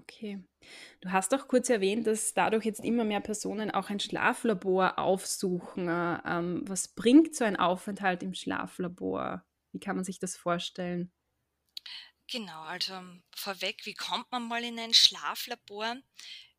Okay. 0.03 0.43
Du 1.01 1.13
hast 1.13 1.35
auch 1.35 1.49
kurz 1.49 1.71
erwähnt, 1.71 2.07
dass 2.07 2.35
dadurch 2.35 2.65
jetzt 2.65 2.81
immer 2.85 3.05
mehr 3.05 3.21
Personen 3.21 3.71
auch 3.71 3.89
ein 3.89 4.01
Schlaflabor 4.01 4.99
aufsuchen. 4.99 5.89
Äh, 5.89 6.19
ähm, 6.27 6.63
was 6.67 6.89
bringt 6.89 7.35
so 7.35 7.45
ein 7.45 7.57
Aufenthalt 7.57 8.23
im 8.23 8.35
Schlaflabor? 8.35 9.45
Wie 9.73 9.81
kann 9.81 9.97
man 9.97 10.05
sich 10.05 10.19
das 10.19 10.37
vorstellen? 10.37 11.13
Genau, 12.31 12.63
also 12.63 12.95
vorweg, 13.35 13.85
wie 13.85 13.95
kommt 13.95 14.31
man 14.31 14.49
mal 14.49 14.65
in 14.65 14.79
ein 14.79 14.95
Schlaflabor? 14.95 15.97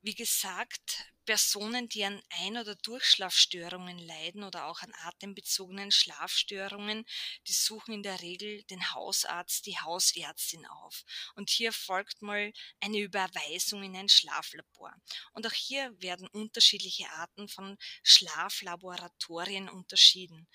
Wie 0.02 0.14
gesagt, 0.14 1.13
Personen, 1.26 1.90
die 1.90 2.04
an 2.04 2.22
Ein- 2.30 2.58
oder 2.58 2.76
Durchschlafstörungen 2.76 3.98
leiden 3.98 4.44
oder 4.44 4.66
auch 4.66 4.82
an 4.82 4.94
atembezogenen 5.04 5.92
Schlafstörungen, 5.92 7.06
die 7.48 7.54
suchen 7.54 7.94
in 7.94 8.04
der 8.04 8.22
Regel 8.22 8.64
den 8.64 8.92
Hausarzt, 8.94 9.66
die 9.66 9.78
Hausärztin 9.80 10.66
auf. 10.66 11.04
Und 11.36 11.50
hier 11.50 11.72
folgt 11.74 12.22
mal 12.22 12.52
eine 12.80 13.00
Überweisung 13.00 13.84
in 13.84 13.96
ein 13.96 14.10
Schlaflabor. 14.10 14.94
Und 15.34 15.48
auch 15.48 15.54
hier 15.54 15.94
werden 16.02 16.28
unterschiedliche 16.28 17.10
Arten 17.12 17.48
von 17.48 17.78
Schlaflaboratorien 18.04 19.70
unterschieden. 19.70 20.48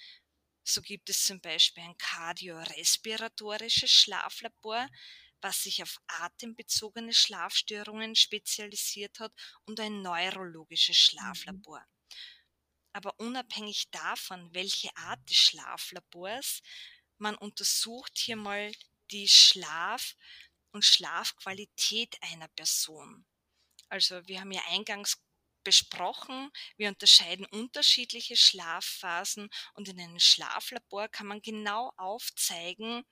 So 0.64 0.82
gibt 0.82 1.08
es 1.08 1.24
zum 1.24 1.40
Beispiel 1.40 1.82
ein 1.82 1.96
kardiorespiratorisches 1.96 3.90
Schlaflabor, 3.90 4.86
was 5.40 5.62
sich 5.62 5.82
auf 5.82 5.98
atembezogene 6.06 7.12
Schlafstörungen 7.12 8.14
spezialisiert 8.16 9.20
hat 9.20 9.32
und 9.64 9.80
ein 9.80 10.02
neurologisches 10.02 10.96
mhm. 10.96 11.18
Schlaflabor. 11.18 11.84
Aber 12.92 13.18
unabhängig 13.18 13.90
davon, 13.90 14.52
welche 14.54 14.94
Art 14.96 15.20
des 15.28 15.36
Schlaflabors, 15.36 16.62
man 17.18 17.36
untersucht 17.36 18.16
hier 18.18 18.36
mal 18.36 18.72
die 19.10 19.28
Schlaf- 19.28 20.14
und 20.72 20.84
Schlafqualität 20.84 22.16
einer 22.22 22.48
Person. 22.48 23.26
Also 23.88 24.26
wir 24.26 24.40
haben 24.40 24.52
ja 24.52 24.62
eingangs 24.68 25.18
besprochen, 25.64 26.50
wir 26.76 26.88
unterscheiden 26.88 27.46
unterschiedliche 27.46 28.36
Schlafphasen 28.36 29.50
und 29.74 29.88
in 29.88 30.00
einem 30.00 30.18
Schlaflabor 30.18 31.08
kann 31.08 31.26
man 31.26 31.42
genau 31.42 31.92
aufzeigen, 31.96 33.04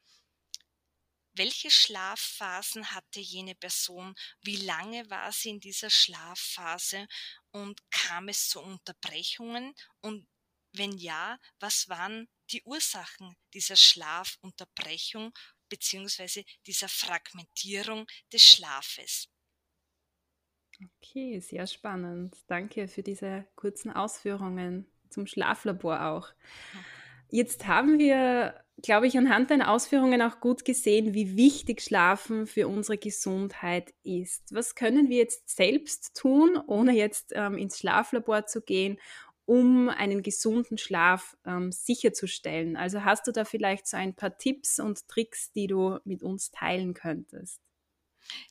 welche 1.37 1.71
Schlafphasen 1.71 2.93
hatte 2.93 3.21
jene 3.21 3.55
Person, 3.55 4.15
wie 4.43 4.57
lange 4.57 5.09
war 5.11 5.33
sie 5.33 5.51
in 5.51 5.61
dieser 5.61 5.91
Schlafphase 5.91 7.07
und 7.51 7.81
kam 7.91 8.29
es 8.29 8.49
zu 8.49 8.61
Unterbrechungen 8.61 9.75
und 10.01 10.27
wenn 10.73 10.97
ja, 10.99 11.39
was 11.59 11.89
waren 11.89 12.29
die 12.51 12.63
Ursachen 12.63 13.37
dieser 13.55 13.77
Schlafunterbrechung 13.77 15.33
bzw. 15.69 16.45
dieser 16.67 16.89
Fragmentierung 16.89 18.07
des 18.33 18.43
Schlafes. 18.43 19.29
Okay, 21.01 21.41
sehr 21.41 21.67
spannend. 21.67 22.37
Danke 22.49 22.89
für 22.89 23.03
diese 23.03 23.47
kurzen 23.57 23.91
Ausführungen 23.91 24.87
zum 25.09 25.27
Schlaflabor 25.27 26.05
auch. 26.05 26.35
Jetzt 27.31 27.67
haben 27.67 27.99
wir 27.99 28.66
glaube 28.83 29.07
ich, 29.07 29.17
anhand 29.17 29.51
deiner 29.51 29.71
Ausführungen 29.71 30.21
auch 30.23 30.41
gut 30.41 30.65
gesehen, 30.65 31.15
wie 31.15 31.37
wichtig 31.37 31.81
Schlafen 31.81 32.47
für 32.47 32.69
unsere 32.69 32.99
Gesundheit 32.99 33.95
ist. 34.03 34.55
Was 34.55 34.75
können 34.75 35.09
wir 35.09 35.17
jetzt 35.19 35.49
selbst 35.49 36.15
tun, 36.17 36.59
ohne 36.67 36.93
jetzt 36.93 37.33
ähm, 37.35 37.57
ins 37.57 37.79
Schlaflabor 37.79 38.47
zu 38.47 38.61
gehen, 38.61 38.99
um 39.47 39.89
einen 39.89 40.23
gesunden 40.23 40.77
Schlaf 40.79 41.37
ähm, 41.47 41.73
sicherzustellen? 41.73 42.77
Also 42.77 43.05
hast 43.05 43.27
du 43.27 43.33
da 43.33 43.45
vielleicht 43.45 43.87
so 43.87 43.97
ein 43.97 44.15
paar 44.15 44.37
Tipps 44.37 44.79
und 44.79 45.09
Tricks, 45.09 45.53
die 45.53 45.69
du 45.69 45.99
mit 46.05 46.23
uns 46.23 46.51
teilen 46.51 46.93
könntest? 46.95 47.66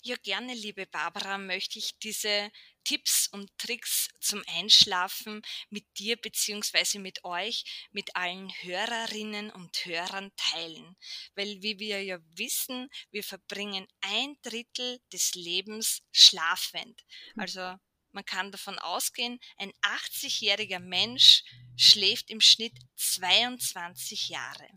Ja, 0.02 0.16
gerne, 0.24 0.54
liebe 0.54 0.86
Barbara, 0.86 1.38
möchte 1.38 1.80
ich 1.80 1.98
diese 2.00 2.52
Tipps 2.84 3.28
und 3.28 3.50
Tricks 3.58 4.10
zum 4.22 4.44
Einschlafen 4.48 5.42
mit 5.70 5.86
dir 5.98 6.16
bzw. 6.16 7.00
mit 7.00 7.24
euch, 7.24 7.88
mit 7.92 8.16
allen 8.16 8.50
Hörerinnen 8.62 9.52
und 9.52 9.86
Hörern 9.86 10.32
teilen. 10.38 10.96
Weil, 11.36 11.62
wie 11.62 11.80
wir 11.80 12.04
ja 12.04 12.20
wissen, 12.36 12.90
wir 13.12 13.24
verbringen 13.24 13.88
ein 14.02 14.38
Drittel 14.44 15.00
des 15.12 15.34
Lebens 15.36 16.02
schlafend. 16.12 17.04
Hm. 17.34 17.42
Also 17.42 17.76
man 18.12 18.26
kann 18.26 18.52
davon 18.52 18.80
ausgehen, 18.80 19.40
ein 19.58 19.74
80-jähriger 19.82 20.80
Mensch 20.80 21.44
schläft 21.76 22.30
im 22.30 22.40
Schnitt 22.40 22.78
22 22.96 24.30
Jahre. 24.30 24.70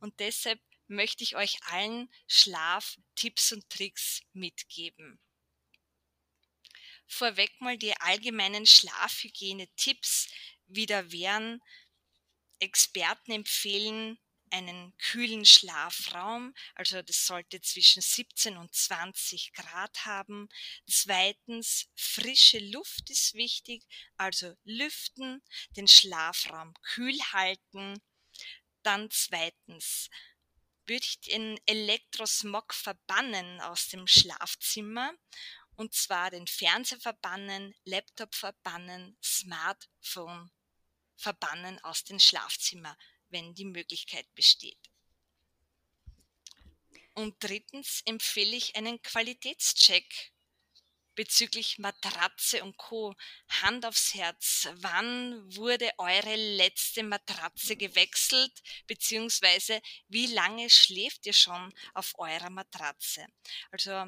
Und 0.00 0.18
deshalb 0.18 0.60
möchte 0.90 1.24
ich 1.24 1.36
euch 1.36 1.62
allen 1.64 2.10
Schlaftipps 2.26 3.52
und 3.52 3.68
Tricks 3.70 4.22
mitgeben. 4.32 5.20
Vorweg 7.06 7.60
mal 7.60 7.78
die 7.78 7.96
allgemeinen 8.00 8.66
Schlafhygiene-Tipps. 8.66 10.28
Wieder 10.66 11.10
wären, 11.10 11.60
Experten 12.60 13.32
empfehlen 13.32 14.18
einen 14.52 14.96
kühlen 14.98 15.44
Schlafraum, 15.44 16.54
also 16.74 17.02
das 17.02 17.24
sollte 17.26 17.60
zwischen 17.60 18.02
17 18.02 18.56
und 18.56 18.74
20 18.74 19.52
Grad 19.52 20.04
haben. 20.06 20.48
Zweitens, 20.88 21.88
frische 21.94 22.58
Luft 22.58 23.10
ist 23.10 23.34
wichtig, 23.34 23.84
also 24.16 24.54
lüften, 24.64 25.42
den 25.76 25.88
Schlafraum 25.88 26.74
kühl 26.82 27.18
halten. 27.32 28.02
Dann 28.82 29.10
zweitens, 29.10 30.10
würde 30.86 31.04
ich 31.04 31.20
den 31.20 31.58
Elektrosmog 31.66 32.74
verbannen 32.74 33.60
aus 33.60 33.88
dem 33.88 34.06
Schlafzimmer. 34.06 35.12
Und 35.76 35.94
zwar 35.94 36.30
den 36.30 36.46
Fernseher 36.46 37.00
verbannen, 37.00 37.74
Laptop 37.84 38.34
verbannen, 38.34 39.16
Smartphone 39.22 40.50
verbannen 41.16 41.78
aus 41.80 42.04
dem 42.04 42.18
Schlafzimmer, 42.18 42.96
wenn 43.28 43.54
die 43.54 43.64
Möglichkeit 43.64 44.26
besteht. 44.34 44.90
Und 47.14 47.36
drittens 47.40 48.02
empfehle 48.04 48.56
ich 48.56 48.76
einen 48.76 49.00
Qualitätscheck 49.02 50.32
bezüglich 51.14 51.78
Matratze 51.78 52.62
und 52.62 52.76
Co. 52.76 53.14
Hand 53.62 53.84
aufs 53.86 54.14
Herz, 54.14 54.68
wann 54.74 55.42
wurde 55.56 55.90
eure 55.98 56.36
letzte 56.36 57.02
Matratze 57.02 57.76
gewechselt, 57.76 58.52
beziehungsweise 58.86 59.80
wie 60.08 60.26
lange 60.26 60.70
schläft 60.70 61.26
ihr 61.26 61.32
schon 61.32 61.72
auf 61.94 62.12
eurer 62.18 62.50
Matratze? 62.50 63.26
Also 63.70 64.06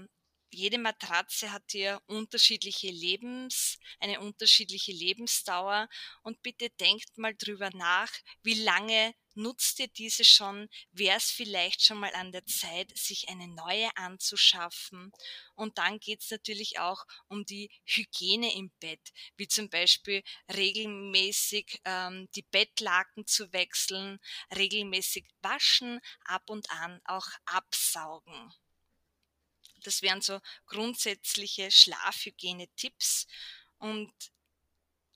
jede 0.53 0.79
Matratze 0.79 1.53
hat 1.53 1.65
hier 1.71 2.01
unterschiedliche 2.07 2.91
Lebens, 2.91 3.79
eine 4.01 4.21
unterschiedliche 4.21 4.93
Lebensdauer 4.93 5.89
und 6.23 6.43
bitte 6.43 6.71
denkt 6.71 7.17
mal 7.17 7.35
drüber 7.35 7.71
nach, 7.75 8.11
wie 8.43 8.55
lange 8.55 9.15
nutzt 9.35 9.81
ihr 9.81 9.89
diese 9.89 10.25
schon? 10.25 10.69
Wäre 10.93 11.17
es 11.17 11.31
vielleicht 11.31 11.83
schon 11.83 11.99
mal 11.99 12.15
an 12.15 12.33
der 12.33 12.45
Zeit, 12.47 12.97
sich 12.97 13.29
eine 13.29 13.49
neue 13.49 13.95
anzuschaffen? 13.97 15.13
Und 15.55 15.79
dann 15.79 15.99
geht 15.99 16.21
es 16.21 16.31
natürlich 16.31 16.79
auch 16.79 17.05
um 17.29 17.45
die 17.45 17.71
Hygiene 17.85 18.55
im 18.55 18.71
Bett, 18.81 19.13
wie 19.37 19.49
zum 19.49 19.71
Beispiel 19.71 20.23
regelmäßig 20.55 21.81
ähm, 21.85 22.29
die 22.35 22.43
Bettlaken 22.43 23.27
zu 23.27 23.53
wechseln, 23.53 24.19
regelmäßig 24.55 25.27
waschen, 25.41 26.01
ab 26.25 26.51
und 26.51 26.71
an 26.71 27.01
auch 27.05 27.29
absaugen. 27.47 28.53
Das 29.87 30.03
wären 30.03 30.21
so 30.21 30.41
grundsätzliche 30.67 31.71
Schlafhygiene-Tipps. 31.71 33.27
Und 33.79 34.13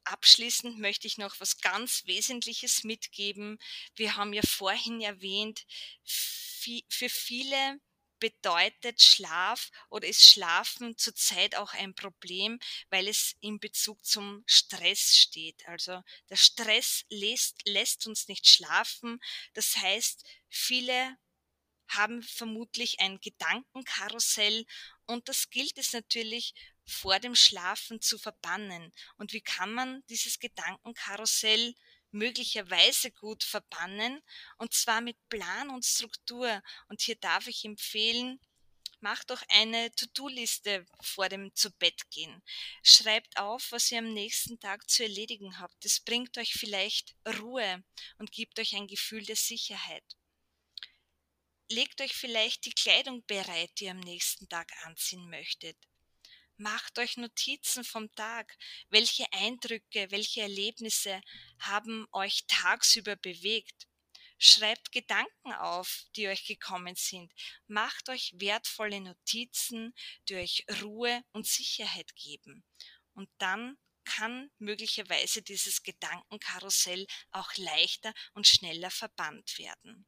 abschließend 0.05 0.79
möchte 0.79 1.07
ich 1.07 1.19
noch 1.19 1.41
was 1.41 1.61
ganz 1.61 2.05
Wesentliches 2.07 2.85
mitgeben. 2.85 3.59
Wir 3.95 4.17
haben 4.17 4.33
ja 4.33 4.43
vorhin 4.43 5.01
erwähnt, 5.01 5.67
für 6.05 7.09
viele 7.09 7.81
bedeutet 8.19 9.03
Schlaf 9.03 9.71
oder 9.91 10.09
ist 10.09 10.29
Schlafen 10.29 10.97
zurzeit 10.97 11.55
auch 11.57 11.75
ein 11.75 11.95
Problem, 11.95 12.59
weil 12.89 13.09
es 13.09 13.37
in 13.41 13.61
Bezug 13.61 14.05
zum 14.05 14.43
Stress 14.47 15.17
steht. 15.17 15.67
Also 15.69 16.03
der 16.31 16.37
Stress 16.37 17.05
lässt, 17.11 17.61
lässt 17.67 18.07
uns 18.07 18.29
nicht 18.29 18.49
schlafen. 18.49 19.21
Das 19.55 19.77
heißt, 19.77 20.25
viele 20.49 21.19
haben 21.89 22.23
vermutlich 22.23 23.01
ein 23.01 23.21
Gedankenkarussell 23.21 24.65
und 25.07 25.29
das 25.29 25.51
gilt 25.51 25.79
es 25.79 25.93
natürlich 25.93 26.55
vor 26.85 27.19
dem 27.19 27.35
Schlafen 27.35 28.01
zu 28.01 28.19
verbannen. 28.19 28.93
Und 29.17 29.33
wie 29.33 29.41
kann 29.41 29.73
man 29.73 30.05
dieses 30.09 30.39
Gedankenkarussell 30.39 31.75
möglicherweise 32.11 33.11
gut 33.11 33.43
verbannen? 33.45 34.21
Und 34.59 34.73
zwar 34.73 35.01
mit 35.01 35.17
Plan 35.29 35.71
und 35.71 35.85
Struktur. 35.85 36.63
Und 36.89 37.03
hier 37.03 37.17
darf 37.17 37.49
ich 37.49 37.65
empfehlen, 37.65 38.41
Macht 39.01 39.31
doch 39.31 39.43
eine 39.49 39.95
To-Do-Liste 39.95 40.87
vor 41.03 41.29
dem 41.29 41.55
Zu-Bett-Gehen. 41.55 42.43
Schreibt 42.83 43.37
auf, 43.37 43.71
was 43.71 43.93
ihr 43.93 43.99
am 43.99 44.13
nächsten 44.15 44.59
Tag 44.59 44.89
zu 44.89 45.03
erledigen 45.03 45.59
habt. 45.59 45.85
Das 45.85 46.01
bringt 46.01 46.39
euch 46.39 46.55
vielleicht 46.55 47.15
Ruhe 47.41 47.85
und 48.19 48.33
gibt 48.33 48.59
euch 48.59 48.75
ein 48.75 48.87
Gefühl 48.87 49.25
der 49.25 49.37
Sicherheit. 49.37 50.05
Legt 51.69 52.01
euch 52.01 52.15
vielleicht 52.15 52.65
die 52.65 52.73
Kleidung 52.73 53.27
bereit, 53.27 53.73
die 53.79 53.87
ihr 53.87 53.91
am 53.91 53.99
nächsten 53.99 54.49
Tag 54.49 54.71
anziehen 54.85 55.29
möchtet. 55.29 55.77
Macht 56.59 56.99
euch 57.01 57.17
Notizen 57.17 57.83
vom 57.83 58.15
Tag. 58.15 58.57
Welche 58.89 59.27
Eindrücke, 59.33 60.11
welche 60.11 60.43
Erlebnisse 60.43 61.21
haben 61.59 62.07
euch 62.13 62.45
tagsüber 62.47 63.17
bewegt? 63.17 63.89
Schreibt 64.39 64.93
Gedanken 64.93 65.53
auf, 65.55 66.05
die 66.15 66.29
euch 66.29 66.47
gekommen 66.47 66.95
sind. 66.95 67.33
Macht 67.67 68.11
euch 68.11 68.33
wertvolle 68.37 69.01
Notizen, 69.01 69.93
die 70.29 70.37
euch 70.37 70.65
Ruhe 70.83 71.25
und 71.33 71.49
Sicherheit 71.49 72.15
geben. 72.15 72.65
Und 73.13 73.29
dann 73.39 73.77
kann 74.05 74.53
möglicherweise 74.59 75.43
dieses 75.43 75.83
Gedankenkarussell 75.83 77.07
auch 77.33 77.53
leichter 77.57 78.15
und 78.35 78.47
schneller 78.47 78.93
verbannt 78.93 79.59
werden. 79.59 80.07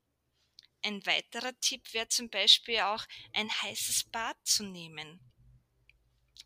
Ein 0.82 1.04
weiterer 1.06 1.58
Tipp 1.60 1.92
wäre 1.92 2.08
zum 2.08 2.30
Beispiel 2.30 2.80
auch 2.80 3.04
ein 3.32 3.50
heißes 3.62 4.04
Bad 4.04 4.36
zu 4.44 4.64
nehmen. 4.64 5.20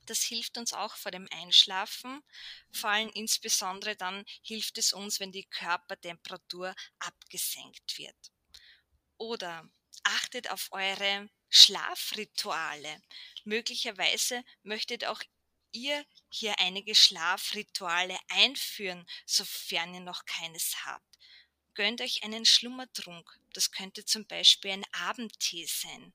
Das 0.06 0.22
hilft 0.22 0.58
uns 0.58 0.72
auch 0.72 0.96
vor 0.96 1.12
dem 1.12 1.28
Einschlafen. 1.30 2.22
Vor 2.72 2.90
allem 2.90 3.10
insbesondere 3.14 3.94
dann 3.94 4.24
hilft 4.42 4.78
es 4.78 4.92
uns, 4.92 5.20
wenn 5.20 5.32
die 5.32 5.44
Körpertemperatur 5.44 6.74
abgesenkt 6.98 7.98
wird. 7.98 8.32
Oder 9.16 9.68
achtet 10.02 10.50
auf 10.50 10.68
eure 10.72 11.28
Schlafrituale. 11.48 13.00
Möglicherweise 13.44 14.42
möchtet 14.62 15.04
auch 15.04 15.22
ihr 15.72 16.04
hier 16.28 16.58
einige 16.58 16.94
Schlafrituale 16.94 18.18
einführen, 18.28 19.06
sofern 19.26 19.94
ihr 19.94 20.00
noch 20.00 20.24
keines 20.24 20.84
habt. 20.84 21.18
Gönnt 21.74 22.00
euch 22.00 22.22
einen 22.22 22.44
Schlummertrunk. 22.44 23.38
Das 23.54 23.70
könnte 23.70 24.04
zum 24.04 24.26
Beispiel 24.26 24.72
ein 24.72 24.84
Abendtee 24.92 25.64
sein. 25.66 26.12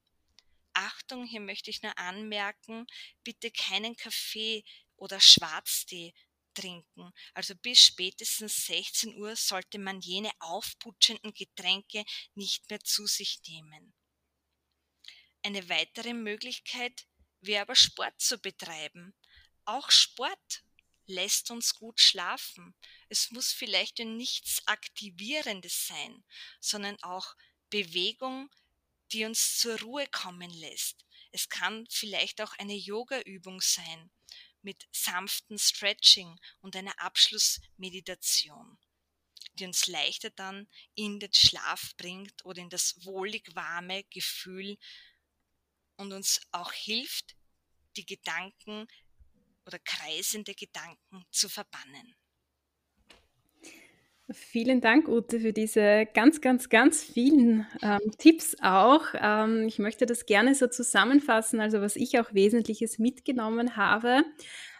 Achtung, 0.73 1.25
hier 1.25 1.39
möchte 1.39 1.71
ich 1.71 1.81
nur 1.81 1.97
anmerken, 1.97 2.85
bitte 3.23 3.49
keinen 3.49 3.95
Kaffee 3.95 4.63
oder 4.95 5.19
Schwarztee 5.19 6.13
trinken. 6.53 7.11
Also 7.33 7.55
bis 7.55 7.79
spätestens 7.79 8.67
16 8.67 9.15
Uhr 9.17 9.35
sollte 9.35 9.79
man 9.79 9.99
jene 10.01 10.31
aufputschenden 10.39 11.33
Getränke 11.33 12.03
nicht 12.35 12.69
mehr 12.69 12.79
zu 12.79 13.07
sich 13.07 13.39
nehmen. 13.47 13.93
Eine 15.43 15.67
weitere 15.69 16.13
Möglichkeit 16.13 17.07
wäre 17.41 17.63
aber 17.63 17.75
Sport 17.75 18.19
zu 18.19 18.37
betreiben. 18.37 19.15
Auch 19.65 19.89
Sport 19.89 20.63
lässt 21.07 21.51
uns 21.51 21.73
gut 21.73 21.99
schlafen. 21.99 22.75
Es 23.09 23.31
muss 23.31 23.51
vielleicht 23.51 23.99
nichts 23.99 24.61
Aktivierendes 24.67 25.87
sein, 25.87 26.23
sondern 26.59 27.01
auch 27.01 27.35
Bewegung, 27.69 28.49
die 29.11 29.25
uns 29.25 29.57
zur 29.57 29.79
Ruhe 29.81 30.07
kommen 30.07 30.51
lässt. 30.51 31.05
Es 31.31 31.49
kann 31.49 31.87
vielleicht 31.89 32.41
auch 32.41 32.53
eine 32.59 32.75
Yoga-Übung 32.75 33.61
sein 33.61 34.11
mit 34.61 34.87
sanftem 34.91 35.57
Stretching 35.57 36.39
und 36.61 36.75
einer 36.75 36.99
Abschlussmeditation, 36.99 38.77
die 39.53 39.65
uns 39.65 39.87
leichter 39.87 40.29
dann 40.29 40.67
in 40.95 41.19
den 41.19 41.33
Schlaf 41.33 41.95
bringt 41.97 42.43
oder 42.43 42.61
in 42.61 42.69
das 42.69 43.05
wohlig 43.05 43.55
warme 43.55 44.03
Gefühl 44.05 44.77
und 45.95 46.11
uns 46.11 46.41
auch 46.51 46.71
hilft, 46.71 47.35
die 47.95 48.05
Gedanken 48.05 48.87
oder 49.67 49.77
kreisende 49.79 50.53
Gedanken 50.53 51.23
zu 51.31 51.49
verbannen. 51.49 52.15
Vielen 54.29 54.81
Dank, 54.81 55.07
Ute, 55.07 55.39
für 55.39 55.53
diese 55.53 56.05
ganz, 56.13 56.41
ganz, 56.41 56.67
ganz 56.67 57.01
vielen 57.01 57.65
ähm, 57.81 58.11
Tipps 58.17 58.57
auch. 58.61 59.05
Ähm, 59.13 59.67
ich 59.67 59.79
möchte 59.79 60.05
das 60.05 60.25
gerne 60.25 60.53
so 60.53 60.67
zusammenfassen, 60.67 61.61
also 61.61 61.79
was 61.79 61.95
ich 61.95 62.19
auch 62.19 62.33
Wesentliches 62.33 62.99
mitgenommen 62.99 63.77
habe. 63.77 64.23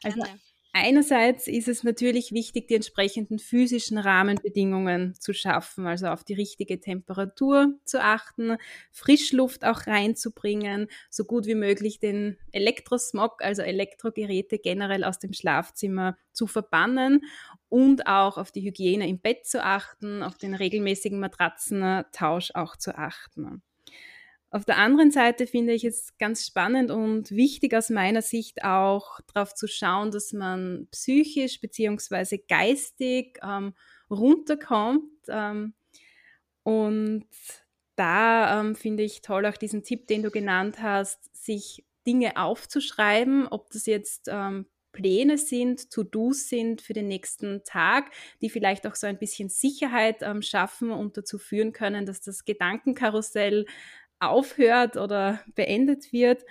Also 0.04 0.22
Gerne. 0.22 0.40
Einerseits 0.80 1.48
ist 1.48 1.68
es 1.68 1.84
natürlich 1.84 2.34
wichtig, 2.34 2.68
die 2.68 2.76
entsprechenden 2.76 3.40
physischen 3.40 3.98
Rahmenbedingungen 3.98 5.16
zu 5.16 5.34
schaffen, 5.34 5.88
also 5.88 6.06
auf 6.06 6.24
die 6.24 6.36
richtige 6.36 6.80
Temperatur 6.80 7.74
zu 7.84 8.00
achten, 8.00 8.58
Frischluft 8.92 9.66
auch 9.66 9.88
reinzubringen, 9.88 10.88
so 11.10 11.26
gut 11.26 11.48
wie 11.48 11.56
möglich 11.56 12.00
den 12.00 12.38
Elektrosmog, 12.52 13.42
also 13.44 13.64
Elektrogeräte 13.64 14.60
generell 14.60 15.04
aus 15.04 15.18
dem 15.18 15.34
Schlafzimmer 15.34 16.16
zu 16.32 16.46
verbannen 16.46 17.22
und 17.70 18.06
auch 18.06 18.38
auf 18.38 18.52
die 18.52 18.62
Hygiene 18.62 19.10
im 19.10 19.20
Bett 19.20 19.48
zu 19.48 19.64
achten, 19.64 20.22
auf 20.22 20.38
den 20.38 20.54
regelmäßigen 20.54 21.20
Matratzentausch 21.20 22.52
auch 22.54 22.76
zu 22.76 22.96
achten. 22.96 23.64
Auf 24.50 24.64
der 24.64 24.78
anderen 24.78 25.12
Seite 25.12 25.46
finde 25.46 25.74
ich 25.74 25.84
es 25.84 26.18
ganz 26.18 26.46
spannend 26.46 26.90
und 26.90 27.32
wichtig 27.32 27.74
aus 27.74 27.90
meiner 27.90 28.22
Sicht 28.22 28.64
auch 28.64 29.20
darauf 29.34 29.54
zu 29.54 29.68
schauen, 29.68 30.12
dass 30.12 30.32
man 30.32 30.88
psychisch 30.92 31.60
bzw. 31.60 32.40
geistig 32.48 33.40
ähm, 33.44 33.74
runterkommt. 34.10 35.12
Ähm, 35.28 35.74
und 36.64 37.26
da 37.98 38.62
ähm, 38.62 38.76
finde 38.76 39.04
ich 39.04 39.22
toll 39.22 39.46
auch 39.46 39.58
diesen 39.58 39.84
Tipp, 39.84 40.08
den 40.08 40.24
du 40.24 40.32
genannt 40.32 40.82
hast, 40.82 41.36
sich 41.36 41.86
Dinge 42.06 42.38
aufzuschreiben, 42.38 43.48
ob 43.48 43.70
das 43.72 43.86
jetzt 43.86 44.30
ähm, 44.32 44.68
Pläne 44.94 45.38
sind, 45.38 45.92
To-Dos 45.92 46.48
sind 46.48 46.82
für 46.82 46.94
den 46.94 47.08
nächsten 47.08 47.64
Tag, 47.66 48.12
die 48.42 48.50
vielleicht 48.50 48.88
auch 48.88 48.96
so 48.96 49.06
ein 49.08 49.20
bisschen 49.20 49.50
Sicherheit 49.50 50.22
ähm, 50.22 50.42
schaffen 50.42 50.92
und 50.92 51.18
dazu 51.18 51.38
führen 51.38 51.74
können, 51.74 52.06
dass 52.06 52.22
das 52.22 52.46
Gedankenkarussell 52.46 53.66
aufhört 54.20 54.98
oder 54.98 55.42
beendet 55.56 56.12
wird. 56.12 56.44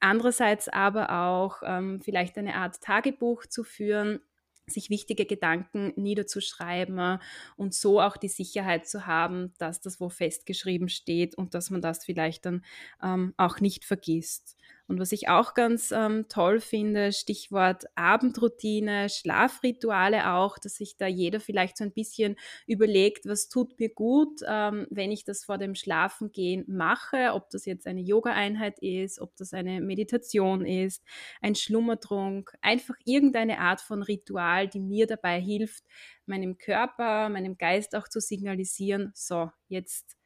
Andererseits 0.00 0.68
aber 0.68 1.10
auch 1.10 1.62
ähm, 1.64 2.00
vielleicht 2.02 2.36
eine 2.36 2.54
Art 2.56 2.80
Tagebuch 2.80 3.46
zu 3.46 3.64
führen, 3.64 4.20
sich 4.66 4.90
wichtige 4.90 5.26
Gedanken 5.26 5.92
niederzuschreiben 5.96 6.98
äh, 6.98 7.18
und 7.56 7.74
so 7.74 8.00
auch 8.00 8.16
die 8.16 8.28
Sicherheit 8.28 8.86
zu 8.88 9.06
haben, 9.06 9.52
dass 9.58 9.80
das 9.80 10.00
wo 10.00 10.08
festgeschrieben 10.08 10.88
steht 10.88 11.36
und 11.36 11.54
dass 11.54 11.70
man 11.70 11.80
das 11.82 12.04
vielleicht 12.04 12.46
dann 12.46 12.64
ähm, 13.02 13.34
auch 13.36 13.60
nicht 13.60 13.84
vergisst. 13.84 14.56
Und 14.86 15.00
was 15.00 15.12
ich 15.12 15.28
auch 15.28 15.54
ganz 15.54 15.92
ähm, 15.92 16.26
toll 16.28 16.60
finde, 16.60 17.12
Stichwort 17.12 17.84
Abendroutine, 17.94 19.08
Schlafrituale 19.08 20.30
auch, 20.30 20.58
dass 20.58 20.76
sich 20.76 20.98
da 20.98 21.06
jeder 21.06 21.40
vielleicht 21.40 21.78
so 21.78 21.84
ein 21.84 21.92
bisschen 21.92 22.36
überlegt, 22.66 23.26
was 23.26 23.48
tut 23.48 23.78
mir 23.80 23.88
gut, 23.88 24.40
ähm, 24.46 24.86
wenn 24.90 25.10
ich 25.10 25.24
das 25.24 25.44
vor 25.44 25.56
dem 25.56 25.74
Schlafengehen 25.74 26.64
mache, 26.68 27.32
ob 27.32 27.48
das 27.48 27.64
jetzt 27.64 27.86
eine 27.86 28.02
Yoga-Einheit 28.02 28.78
ist, 28.80 29.20
ob 29.20 29.34
das 29.36 29.54
eine 29.54 29.80
Meditation 29.80 30.66
ist, 30.66 31.02
ein 31.40 31.54
Schlummertrunk, 31.54 32.54
einfach 32.60 32.96
irgendeine 33.06 33.60
Art 33.60 33.80
von 33.80 34.02
Ritual, 34.02 34.68
die 34.68 34.80
mir 34.80 35.06
dabei 35.06 35.40
hilft, 35.40 35.84
meinem 36.26 36.58
Körper, 36.58 37.30
meinem 37.30 37.56
Geist 37.56 37.96
auch 37.96 38.08
zu 38.08 38.20
signalisieren, 38.20 39.12
so, 39.14 39.50
jetzt 39.68 40.18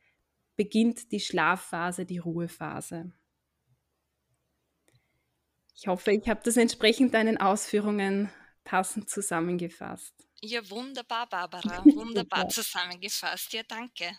beginnt 0.57 1.12
die 1.12 1.21
Schlafphase, 1.21 2.05
die 2.05 2.18
Ruhephase. 2.18 3.12
Ich 5.81 5.87
hoffe, 5.87 6.11
ich 6.11 6.29
habe 6.29 6.41
das 6.43 6.57
entsprechend 6.57 7.14
deinen 7.14 7.37
Ausführungen 7.37 8.31
passend 8.64 9.09
zusammengefasst. 9.09 10.12
Ja, 10.43 10.69
wunderbar, 10.71 11.29
Barbara. 11.29 11.85
Wunderbar 11.95 12.49
zusammengefasst. 12.49 13.53
Ja, 13.53 13.62
danke. 13.62 14.11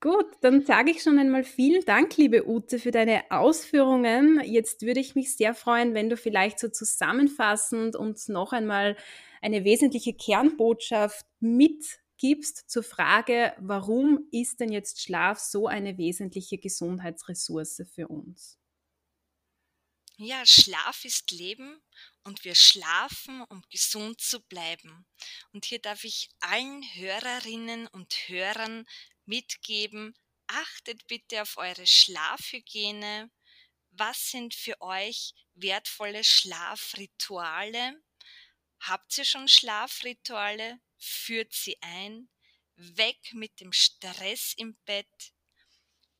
Gut, 0.00 0.26
dann 0.42 0.64
sage 0.64 0.92
ich 0.92 1.02
schon 1.02 1.18
einmal 1.18 1.42
vielen 1.42 1.84
Dank, 1.84 2.16
liebe 2.16 2.48
Ute, 2.48 2.78
für 2.78 2.92
deine 2.92 3.24
Ausführungen. 3.30 4.40
Jetzt 4.44 4.82
würde 4.82 5.00
ich 5.00 5.16
mich 5.16 5.36
sehr 5.36 5.54
freuen, 5.54 5.94
wenn 5.94 6.08
du 6.08 6.16
vielleicht 6.16 6.60
so 6.60 6.68
zusammenfassend 6.68 7.96
uns 7.96 8.28
noch 8.28 8.52
einmal 8.52 8.96
eine 9.42 9.64
wesentliche 9.64 10.14
Kernbotschaft 10.14 11.26
mitgibst 11.40 12.70
zur 12.70 12.84
Frage, 12.84 13.52
warum 13.58 14.28
ist 14.30 14.60
denn 14.60 14.70
jetzt 14.70 15.02
Schlaf 15.02 15.40
so 15.40 15.66
eine 15.66 15.98
wesentliche 15.98 16.58
Gesundheitsressource 16.58 17.82
für 17.92 18.06
uns? 18.06 18.57
Ja, 20.20 20.44
Schlaf 20.44 21.04
ist 21.04 21.30
Leben 21.30 21.80
und 22.24 22.42
wir 22.42 22.56
schlafen, 22.56 23.40
um 23.42 23.62
gesund 23.70 24.20
zu 24.20 24.40
bleiben. 24.40 25.06
Und 25.52 25.64
hier 25.64 25.78
darf 25.78 26.02
ich 26.02 26.28
allen 26.40 26.82
Hörerinnen 26.94 27.86
und 27.86 28.12
Hörern 28.26 28.84
mitgeben, 29.26 30.18
achtet 30.48 31.06
bitte 31.06 31.40
auf 31.42 31.56
eure 31.56 31.86
Schlafhygiene. 31.86 33.30
Was 33.90 34.32
sind 34.32 34.56
für 34.56 34.80
euch 34.80 35.34
wertvolle 35.54 36.24
Schlafrituale? 36.24 38.02
Habt 38.80 39.16
ihr 39.18 39.24
schon 39.24 39.46
Schlafrituale? 39.46 40.80
Führt 40.98 41.52
sie 41.52 41.80
ein. 41.80 42.28
Weg 42.74 43.34
mit 43.34 43.60
dem 43.60 43.72
Stress 43.72 44.52
im 44.56 44.76
Bett. 44.84 45.32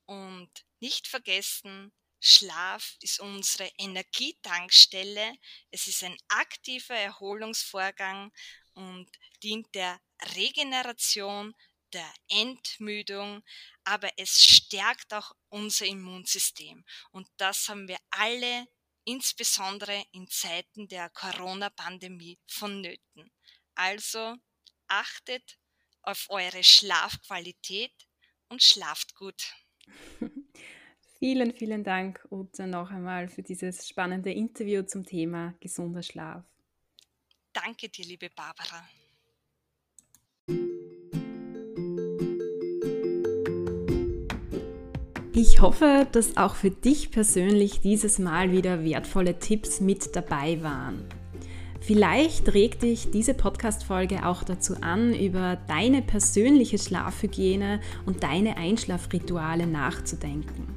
Und 0.07 0.51
nicht 0.79 1.09
vergessen, 1.09 1.93
Schlaf 2.21 2.97
ist 3.01 3.21
unsere 3.21 3.71
Energietankstelle. 3.79 5.35
Es 5.71 5.87
ist 5.87 6.03
ein 6.03 6.17
aktiver 6.29 6.97
Erholungsvorgang 6.97 8.33
und 8.75 9.09
dient 9.43 9.73
der 9.75 10.01
Regeneration, 10.35 11.55
der 11.93 12.13
Entmüdung, 12.29 13.43
aber 13.85 14.11
es 14.17 14.43
stärkt 14.43 15.15
auch 15.15 15.33
unser 15.49 15.87
Immunsystem. 15.87 16.85
Und 17.13 17.29
das 17.37 17.69
haben 17.69 17.89
wir 17.89 17.99
alle, 18.11 18.67
insbesondere 19.05 20.05
in 20.13 20.29
Zeiten 20.29 20.87
der 20.89 21.09
Corona-Pandemie, 21.11 22.39
vonnöten. 22.47 23.33
Also 23.75 24.37
achtet 24.87 25.59
auf 26.03 26.27
eure 26.29 26.63
Schlafqualität 26.65 27.95
und 28.49 28.63
schlaft 28.63 29.15
gut. 29.15 29.55
Vielen, 31.19 31.53
vielen 31.53 31.83
Dank, 31.83 32.25
Ute, 32.31 32.69
noch 32.69 32.93
einmal 32.93 33.29
für 33.29 33.43
dieses 33.43 33.89
spannende 33.89 34.31
Interview 34.31 34.83
zum 34.83 35.05
Thema 35.05 35.55
gesunder 35.59 36.03
Schlaf. 36.03 36.45
Danke 37.53 37.89
Danke 37.89 37.89
dir, 37.89 38.05
liebe 38.05 38.29
Barbara. 38.37 38.85
Ich 45.33 45.61
hoffe, 45.61 46.07
dass 46.13 46.37
auch 46.37 46.55
für 46.55 46.71
dich 46.71 47.11
persönlich 47.11 47.81
dieses 47.81 48.21
Mal 48.21 48.53
wieder 48.53 48.85
wertvolle 48.85 49.41
Tipps 49.41 49.81
mit 49.81 50.15
dabei 50.15 50.63
waren. 50.63 51.05
Vielleicht 51.81 52.55
regt 52.55 52.83
dich 52.83 53.11
diese 53.11 53.35
Podcast-Folge 53.35 54.25
auch 54.25 54.45
dazu 54.45 54.77
an, 54.83 55.15
über 55.15 55.57
deine 55.67 56.03
persönliche 56.03 56.79
Schlafhygiene 56.79 57.81
und 58.07 58.23
deine 58.23 58.57
Einschlafrituale 58.57 59.67
nachzudenken. 59.67 60.68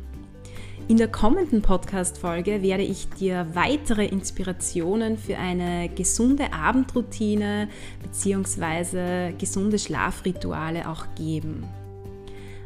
In 0.87 0.97
der 0.97 1.07
kommenden 1.07 1.61
Podcast-Folge 1.61 2.61
werde 2.61 2.83
ich 2.83 3.07
dir 3.09 3.47
weitere 3.53 4.05
Inspirationen 4.05 5.17
für 5.17 5.37
eine 5.37 5.89
gesunde 5.89 6.51
Abendroutine 6.51 7.69
bzw. 8.03 9.33
gesunde 9.37 9.79
Schlafrituale 9.79 10.89
auch 10.89 11.05
geben. 11.15 11.63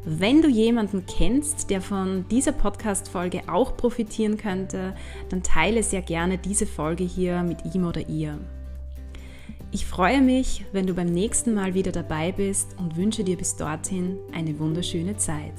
Wenn 0.05 0.41
du 0.41 0.47
jemanden 0.47 1.05
kennst, 1.05 1.69
der 1.69 1.81
von 1.81 2.25
dieser 2.29 2.51
Podcast-Folge 2.51 3.43
auch 3.47 3.75
profitieren 3.75 4.37
könnte, 4.37 4.95
dann 5.29 5.41
teile 5.41 5.81
sehr 5.83 6.01
gerne 6.01 6.37
diese 6.37 6.67
Folge 6.67 7.03
hier 7.03 7.41
mit 7.41 7.73
ihm 7.73 7.85
oder 7.85 8.07
ihr. 8.07 8.37
Ich 9.71 9.85
freue 9.85 10.21
mich, 10.21 10.63
wenn 10.71 10.87
du 10.87 10.93
beim 10.93 11.07
nächsten 11.07 11.53
Mal 11.53 11.73
wieder 11.73 11.91
dabei 11.91 12.31
bist 12.31 12.75
und 12.79 12.95
wünsche 12.95 13.23
dir 13.23 13.35
bis 13.35 13.55
dorthin 13.55 14.17
eine 14.31 14.57
wunderschöne 14.59 15.17
Zeit. 15.17 15.53